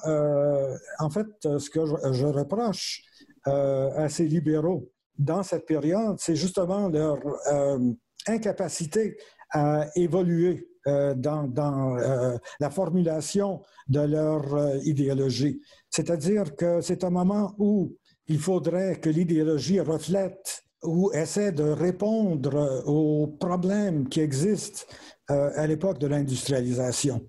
[0.99, 3.01] en fait, ce que je, je reproche
[3.45, 7.17] à ces libéraux, dans cette période, c'est justement leur
[7.51, 7.79] euh,
[8.27, 9.17] incapacité
[9.51, 14.43] à évoluer euh, dans, euh, la formulation de leur
[14.85, 15.61] idéologie.
[15.89, 17.95] C'est-à-dire que c'est un moment où
[18.27, 24.85] il faudrait que l'idéologie reflète ou essaie de répondre aux problèmes qui existent
[25.27, 27.27] à l'époque de l'industrialisation.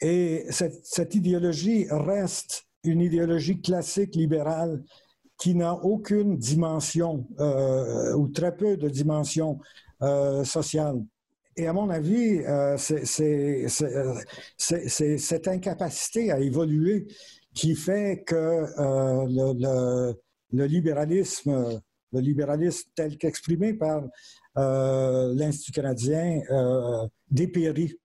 [0.00, 4.82] Et cette idéologie reste une idéologie classique libérale
[5.40, 7.26] qui n'a aucune dimension
[8.16, 9.58] ou très peu de dimension
[10.44, 11.02] sociale.
[11.56, 12.40] Et à mon avis,
[12.76, 13.66] c'est
[14.58, 17.06] cette incapacité à évoluer
[17.54, 20.14] qui fait que le,
[20.52, 21.80] le, libéralisme,
[22.12, 24.04] le libéralisme tel qu'exprimé par
[24.54, 26.40] l'Institut canadien
[27.30, 27.99] dépérit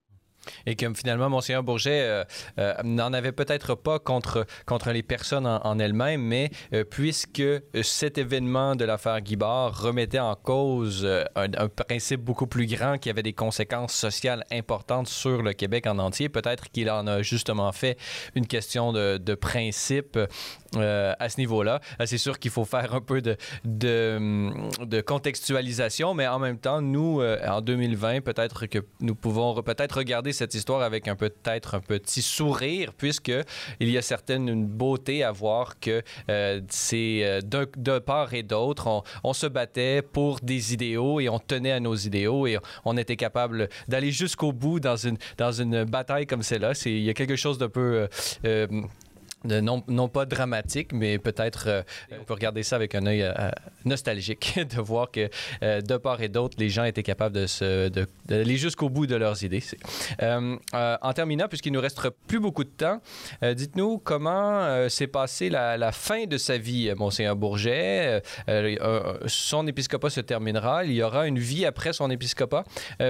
[0.65, 2.23] et que finalement, Monseigneur Bourget euh,
[2.59, 7.43] euh, n'en avait peut-être pas contre, contre les personnes en, elles-mêmes, mais euh, puisque
[7.81, 13.23] cet événement de l'affaire Guibard remettait en cause un, principe beaucoup plus grand qui avait
[13.23, 17.97] des conséquences sociales importantes sur le Québec en entier, peut-être qu'il en a justement fait
[18.35, 20.17] une question de, de principe
[20.77, 21.79] à ce niveau-là.
[22.05, 24.51] C'est sûr qu'il faut faire un peu de, de,
[24.83, 30.33] de, contextualisation, mais en même temps, nous, en 2020, peut-être que nous pouvons peut-être regarder
[30.35, 33.31] cette histoire avec un peut-être un petit sourire, puisque
[33.79, 38.43] il y a certaine une beauté à voir que euh, c'est euh, de, part et
[38.43, 42.95] d'autre, on, se battait pour des idéaux et on tenait à nos idéaux et on
[42.97, 46.73] était capable d'aller jusqu'au bout dans une, dans une bataille comme celle-là.
[46.85, 48.07] Il y a quelque chose d'un peu...
[48.45, 48.67] Euh,
[49.45, 51.81] non, non, pas dramatique, mais peut-être euh,
[52.19, 53.33] on peut regarder ça avec un œil euh,
[53.85, 55.29] nostalgique, de voir que
[55.63, 57.45] euh, de part et d'autre, les gens étaient capables de
[58.25, 59.63] d'aller jusqu'au bout de leurs idées.
[60.21, 63.01] en terminant, puisqu'il nous reste plus beaucoup de temps,
[63.41, 68.21] dites-nous comment s'est passée la, la, fin de sa vie, Monseigneur Bourget.
[69.27, 70.83] son épiscopat se terminera.
[70.85, 72.63] Il y aura une vie après son épiscopat.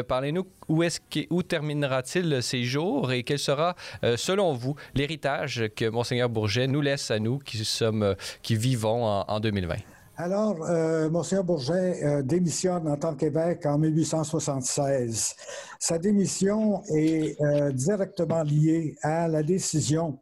[0.07, 0.83] Parlez-nous où,
[1.29, 3.75] où terminera-t-il ses jours et quel sera,
[4.15, 9.05] selon vous, l'héritage que Monseigneur Bourget nous laisse à nous qui, sommes, euh, qui vivons
[9.05, 9.76] en, 2020?
[10.17, 15.36] Alors, euh, Monseigneur Bourget euh, démissionne en tant qu'évêque en 1876.
[15.80, 17.38] Sa démission est
[17.73, 20.19] directement liée à la décision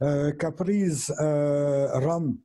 [0.00, 2.36] qu'a prise Rome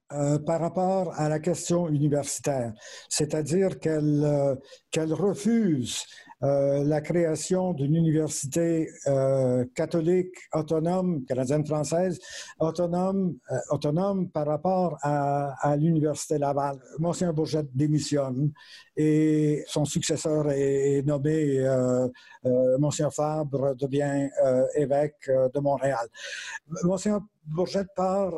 [0.45, 2.74] par rapport à la question universitaire,
[3.10, 4.58] c'est-à-dire qu'elle
[4.91, 6.03] qu'elle refuse
[6.43, 12.19] euh, la création d'une université euh, catholique autonome, canadienne-française,
[12.59, 16.77] autonome, euh, autonome par rapport à, l'Université Laval.
[16.99, 18.51] Monsieur Bourget démissionne
[18.95, 21.59] et son successeur est, nommé,
[22.79, 24.29] Monsieur Fabre devient
[24.75, 26.07] évêque de Montréal.
[26.83, 28.33] Monsieur Bourget part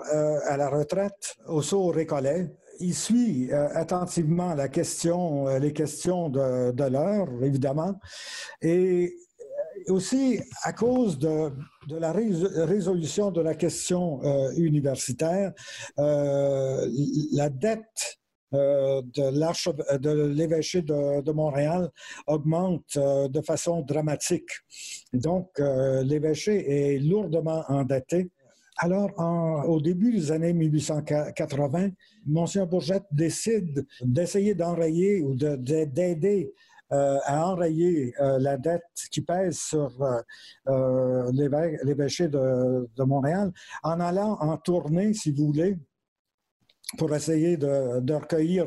[0.47, 2.49] à la retraite au Saut Récollet
[2.79, 7.99] il suit euh, attentivement la question, euh, les questions de, de l'heure, évidemment,
[8.61, 9.13] et
[9.87, 11.51] euh, aussi à cause de,
[11.87, 14.21] de la résolution de la question
[14.57, 15.53] universitaire,
[15.97, 18.19] la dette
[18.51, 21.89] de l'évêché de, de, Montréal
[22.27, 24.49] augmente de façon dramatique.
[25.13, 25.49] Donc,
[26.03, 28.29] l'évêché est lourdement endetté
[28.81, 29.11] alors,
[29.67, 31.89] au début des années 1880,
[32.25, 36.53] Monsieur Bourget décide d'essayer d'enrayer ou d'aider
[36.91, 39.91] euh, à enrayer euh, la dette qui pèse sur
[40.67, 41.31] euh,
[41.83, 43.51] l'évêché de, Montréal
[43.83, 45.77] en allant en tournée, si vous voulez,
[46.97, 48.65] pour essayer de, recueillir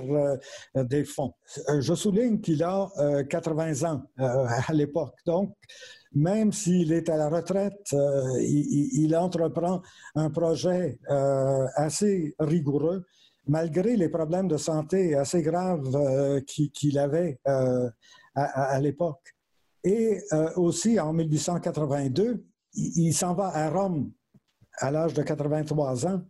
[0.76, 1.32] des fonds.
[1.80, 2.88] je souligne qu'il a
[3.28, 5.16] 80 ans à l'époque.
[5.26, 5.56] Donc,
[6.14, 9.82] même s'il est à la retraite, euh, il, entreprend
[10.14, 13.04] un projet euh, assez rigoureux,
[13.46, 17.38] malgré les problèmes de santé assez graves euh, qu'il avait
[18.34, 19.34] à, l'époque.
[19.84, 20.20] Et
[20.56, 22.44] aussi, en 1882,
[22.74, 24.12] il, s'en va à Rome
[24.78, 26.22] à l'âge de 83 ans.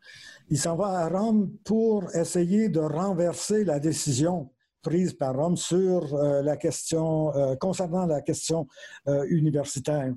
[0.49, 4.51] Il s'en va à Rome pour essayer de renverser la décision
[4.83, 8.67] prise par Rome sur euh, la question, euh, concernant la question
[9.09, 10.13] euh, universitaire.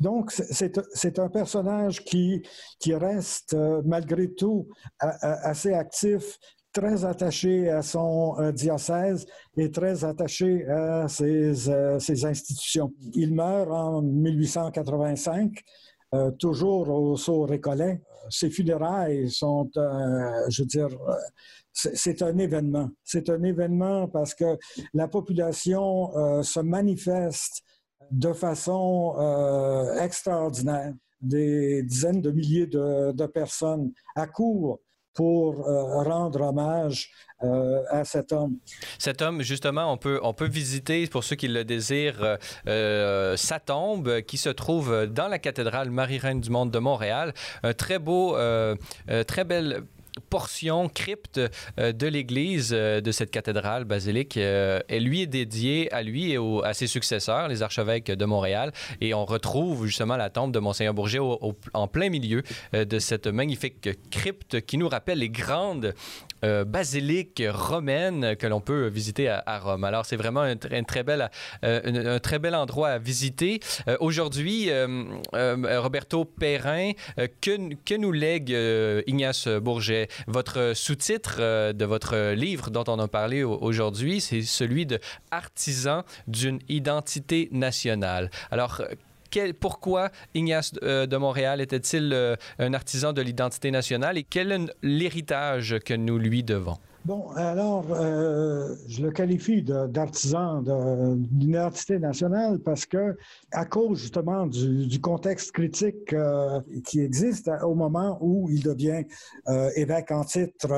[0.00, 2.40] Donc, c'est un personnage qui,
[2.78, 4.68] qui reste malgré tout
[5.00, 6.38] assez actif,
[6.72, 11.52] très attaché à son diocèse et très attaché à ses,
[11.98, 12.92] ses, institutions.
[13.14, 15.64] Il meurt en 1885,
[16.38, 18.00] toujours au Saut Récollet.
[18.30, 20.90] Ses funérailles sont, je veux dire,
[21.94, 22.90] c'est un événement.
[23.04, 24.58] C'est un événement parce que
[24.94, 27.62] la population euh, se manifeste
[28.10, 30.92] de façon euh, extraordinaire.
[31.20, 34.78] Des dizaines de milliers de, personnes accourent
[35.14, 37.10] pour euh, rendre hommage
[37.90, 38.58] à cet homme.
[38.98, 44.22] Cet homme, justement, on peut, on peut visiter, pour ceux qui le désirent, sa tombe
[44.22, 47.32] qui se trouve dans la cathédrale Marie-Reine du Monde de Montréal.
[47.62, 48.36] Un très beau,
[49.26, 49.84] très belle
[50.20, 51.40] portion crypte
[51.76, 54.36] de l'église de cette cathédrale basilique.
[54.36, 58.72] et lui est dédié à lui et à ses successeurs, les archevêques de Montréal.
[59.00, 62.42] Et on retrouve justement la tombe de Monseigneur Bourget en plein milieu
[62.72, 65.94] de cette magnifique crypte qui nous rappelle les grandes
[66.44, 69.82] euh, basilique romaine que l'on peut visiter à, Rome.
[69.82, 71.30] Alors, c'est vraiment un, très bel,
[71.64, 73.58] euh, un, très bel endroit à visiter.
[73.88, 74.70] Euh, aujourd'hui,
[75.32, 76.92] Roberto Perrin,
[77.40, 78.56] que, que, nous lègue
[79.06, 80.07] Ignace Bourget?
[80.26, 84.98] Votre sous-titre de votre livre dont on a parlé aujourd'hui, c'est celui de
[85.30, 88.30] Artisan d'une identité nationale.
[88.50, 88.82] Alors,
[89.60, 94.74] pourquoi Ignace euh, de Montréal était-il euh, un artisan de l'identité nationale et quel est
[94.82, 96.78] l'héritage que nous lui devons?
[97.08, 103.16] Bon, alors, euh, je le qualifie d'artisan d'une identité nationale parce que,
[103.50, 106.14] à cause justement du, contexte critique
[106.84, 109.04] qui existe au moment où il devient
[109.74, 110.68] évêque en titre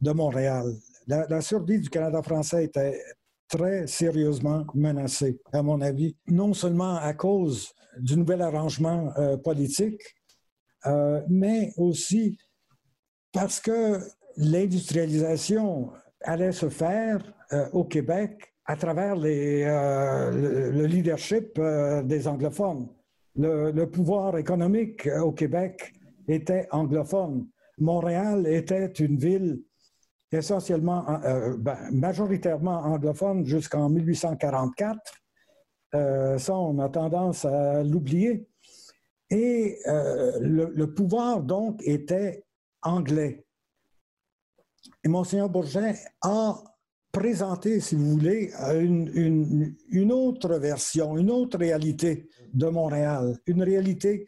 [0.00, 0.64] de Montréal.
[1.06, 2.98] La, la, survie du Canada français était
[3.46, 10.00] très sérieusement menacé, à mon avis, non seulement à cause du nouvel arrangement euh, politique,
[10.86, 12.38] euh, mais aussi
[13.30, 14.00] parce que
[14.36, 17.20] l'industrialisation allait se faire
[17.52, 21.60] euh, au Québec à travers les, le, leadership
[22.04, 22.88] des anglophones.
[23.36, 25.92] Le, pouvoir économique au Québec
[26.28, 27.46] était anglophone.
[27.78, 29.62] Montréal était une ville
[30.32, 34.98] essentiellement, euh, ben, majoritairement anglophone jusqu'en 1844.
[35.94, 38.48] Euh, ça, on a tendance à l'oublier.
[39.30, 42.44] Et euh, le, pouvoir, donc, était
[42.82, 43.43] anglais.
[45.04, 46.62] Et Monseigneur Bourget a
[47.12, 54.26] présenté, si vous voulez, une, autre version, une autre réalité de Montréal, une réalité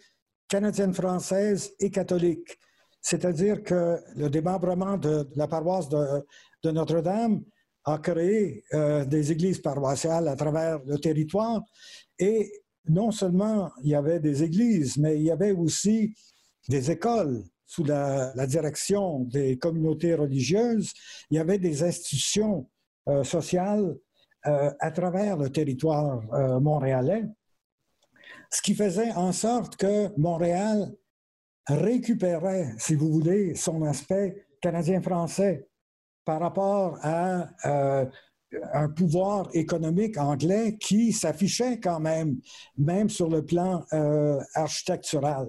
[0.48, 2.58] canadienne-française et catholique.
[3.00, 7.42] C'est-à-dire que le démembrement de, la paroisse de, Notre-Dame
[7.84, 11.62] a créé euh, des églises paroissiales à travers le territoire
[12.18, 12.50] et
[12.88, 16.12] non seulement il y avait des églises, mais il y avait aussi
[16.68, 20.92] des écoles sous la, direction des communautés religieuses.
[21.30, 22.68] Il y avait des institutions
[23.08, 23.96] euh, sociales
[24.46, 26.22] euh, à travers le territoire
[26.60, 27.24] montréalais,
[28.50, 30.92] ce qui faisait en sorte que Montréal
[31.66, 35.68] récupérait, si vous voulez, son aspect canadien-français
[36.24, 38.04] par rapport à euh,
[38.72, 42.38] un pouvoir économique anglais qui s'affichait quand même,
[42.76, 45.48] même sur le plan euh, architectural.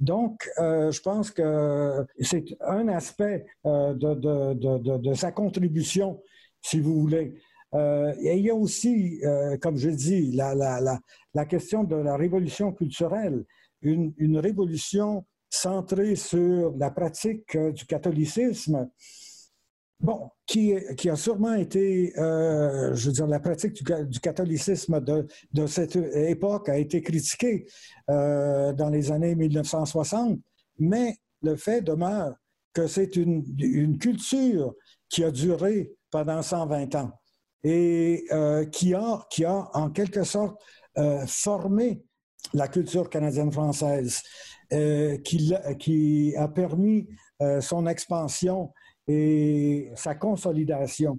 [0.00, 6.22] Donc, euh, je pense que c'est un aspect de, sa contribution,
[6.62, 7.34] si vous voulez.
[7.74, 9.20] et il y a aussi,
[9.60, 13.44] comme je dis, la, la, question de la révolution culturelle,
[13.82, 18.90] une, révolution centré sur la pratique euh, du catholicisme,
[20.00, 25.96] bon, qui, a sûrement été, euh, je veux dire, la pratique du, catholicisme de, cette
[25.96, 27.66] époque a été critiquée
[28.10, 30.38] euh, dans les années 1960,
[30.78, 32.34] mais le fait demeure
[32.72, 34.74] que c'est une, culture
[35.08, 37.12] qui a duré pendant 120 ans
[37.64, 38.24] et
[38.70, 40.56] qui, a, qui a en quelque sorte
[41.26, 42.02] formé
[42.54, 44.22] la culture canadienne-française.
[44.74, 47.08] Euh, qui, qui, a permis
[47.40, 48.70] euh, son expansion
[49.08, 51.18] et sa consolidation.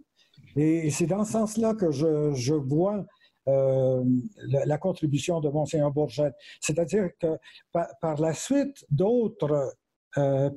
[0.56, 3.06] Et, c'est dans ce sens-là que je, vois
[3.48, 4.04] euh,
[4.48, 6.32] la, contribution de Monseigneur Bourget.
[6.62, 7.38] C'est-à-dire que
[7.72, 9.76] par, la suite, d'autres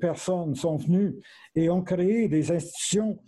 [0.00, 1.20] personnes sont venues
[1.54, 3.18] et ont créé des institutions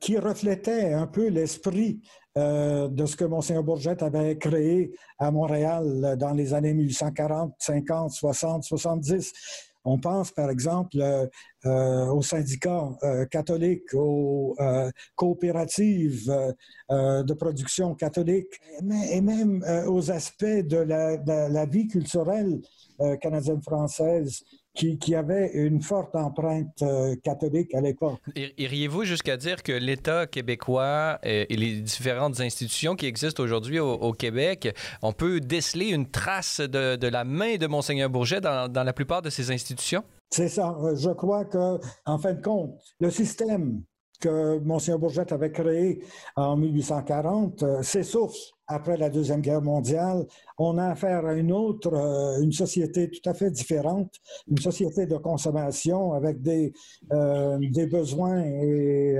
[0.00, 2.00] qui reflétait un peu l'esprit
[2.38, 8.10] euh, de ce que Monseigneur Bourget avait créé à Montréal dans les années 1840, 50,
[8.10, 9.32] 60, 70.
[9.84, 11.26] On pense par exemple euh,
[11.66, 12.88] euh, aux syndicats
[13.30, 14.56] catholiques, aux
[15.14, 16.32] coopératives
[16.90, 18.60] de production catholique,
[19.10, 22.60] et même aux aspects de la vie culturelle
[23.20, 24.42] canadienne-française
[24.74, 28.20] qui, avait une forte empreinte euh, catholique à l'époque.
[28.36, 34.74] Iriez-vous jusqu'à dire que l'État québécois et, les différentes institutions qui existent aujourd'hui au, Québec,
[35.02, 39.22] on peut déceler une trace de, la main de Monseigneur Bourget dans, dans la plupart
[39.22, 40.02] de ces institutions?
[40.30, 40.76] C'est ça.
[40.94, 43.82] Je crois que, en fin de compte, le système
[44.20, 46.04] que Monseigneur Bourget avait créé
[46.36, 48.38] en 1840 euh, s'essouffle
[48.70, 50.26] après la Deuxième Guerre mondiale.
[50.58, 54.14] On a affaire à une autre, euh, une société tout à fait différente,
[54.48, 56.72] une société de consommation avec des,
[57.12, 59.18] euh, des besoins et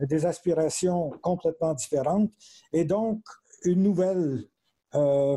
[0.00, 2.30] des aspirations complètement différentes.
[2.72, 3.20] Et donc,
[3.64, 4.44] une nouvelle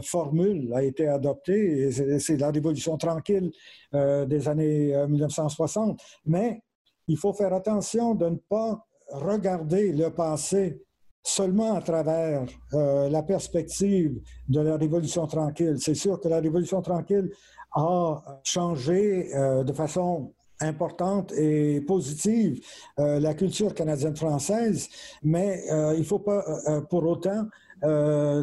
[0.04, 3.52] formule a été adoptée, c'est la révolution tranquille
[3.92, 6.00] des années 1960.
[6.26, 6.62] Mais
[7.10, 10.82] il faut faire attention de ne pas regarder le passé
[11.30, 15.76] seulement à travers euh, la perspective de la Révolution tranquille.
[15.80, 17.30] C'est sûr que la Révolution tranquille
[17.76, 22.60] a changé euh, de façon importante et positive
[23.00, 24.90] euh, la culture canadienne-française,
[25.24, 25.64] mais
[25.96, 26.44] il ne faut pas
[26.90, 27.46] pour autant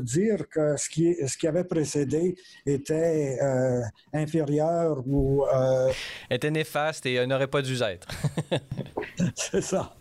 [0.01, 3.39] dire que ce qui, ce qui avait précédé était
[4.15, 5.45] inférieur ou...
[6.31, 8.09] était néfaste et n'aurait pas dû être.
[9.35, 9.95] C'est ça.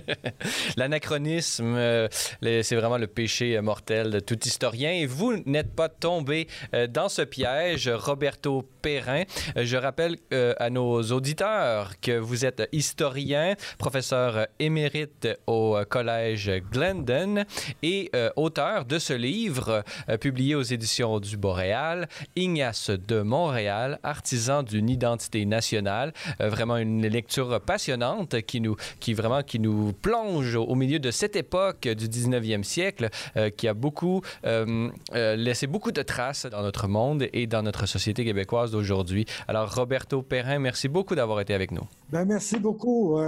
[0.76, 2.08] L'anachronisme, euh,
[2.40, 4.90] c'est vraiment le péché mortel de tout historien.
[4.90, 9.24] Et vous n'êtes pas tombé euh, dans ce piège, Roberto Perrin.
[9.56, 10.16] Euh, je rappelle
[10.58, 17.44] à nos auditeurs que vous êtes historien, professeur émérite au Collège Glendon
[17.82, 19.84] et auteur de ce livre
[20.20, 26.12] publié aux éditions du Boréal, Ignace de Montréal, artisan d'une identité nationale.
[26.38, 31.36] vraiment une lecture passionnante qui nous, qui vraiment, qui nous plonge au milieu de cette
[31.36, 36.62] époque du 19e siècle euh, qui a beaucoup euh, euh, laissé beaucoup de traces dans
[36.62, 39.26] notre monde et dans notre société québécoise d'aujourd'hui.
[39.48, 41.82] Alors, Roberto Perrin, merci beaucoup d'avoir été avec nous.
[42.10, 43.18] Ben, merci beaucoup.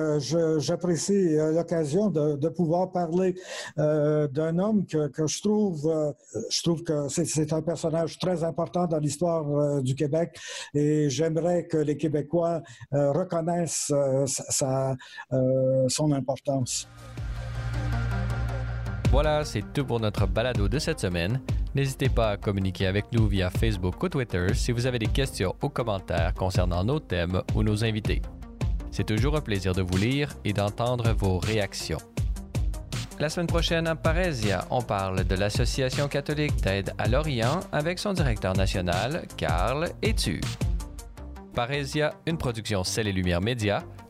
[0.59, 3.35] J'apprécie l'occasion de, pouvoir parler
[3.77, 6.15] d'un homme que, que, je trouve,
[6.51, 10.39] je trouve que c'est un personnage très important dans l'histoire du Québec
[10.75, 13.93] et j'aimerais que les Québécois reconnaissent
[14.27, 14.97] sa,
[15.89, 16.44] son importance.
[19.11, 21.41] Voilà, c'est tout pour notre balado de cette semaine.
[21.75, 25.55] N'hésitez pas à communiquer avec nous via Facebook ou Twitter si vous avez des questions
[25.63, 28.21] ou commentaires concernant nos thèmes ou nos invités.
[28.91, 31.99] C'est toujours un plaisir de vous lire et d'entendre vos réactions.
[33.19, 38.13] La semaine prochaine à Parésia, on parle de l'Association catholique d'aide à l'Orient avec son
[38.13, 40.41] directeur national, Carl Etu.
[41.55, 43.85] Parésia, une production Celle et Lumière Média,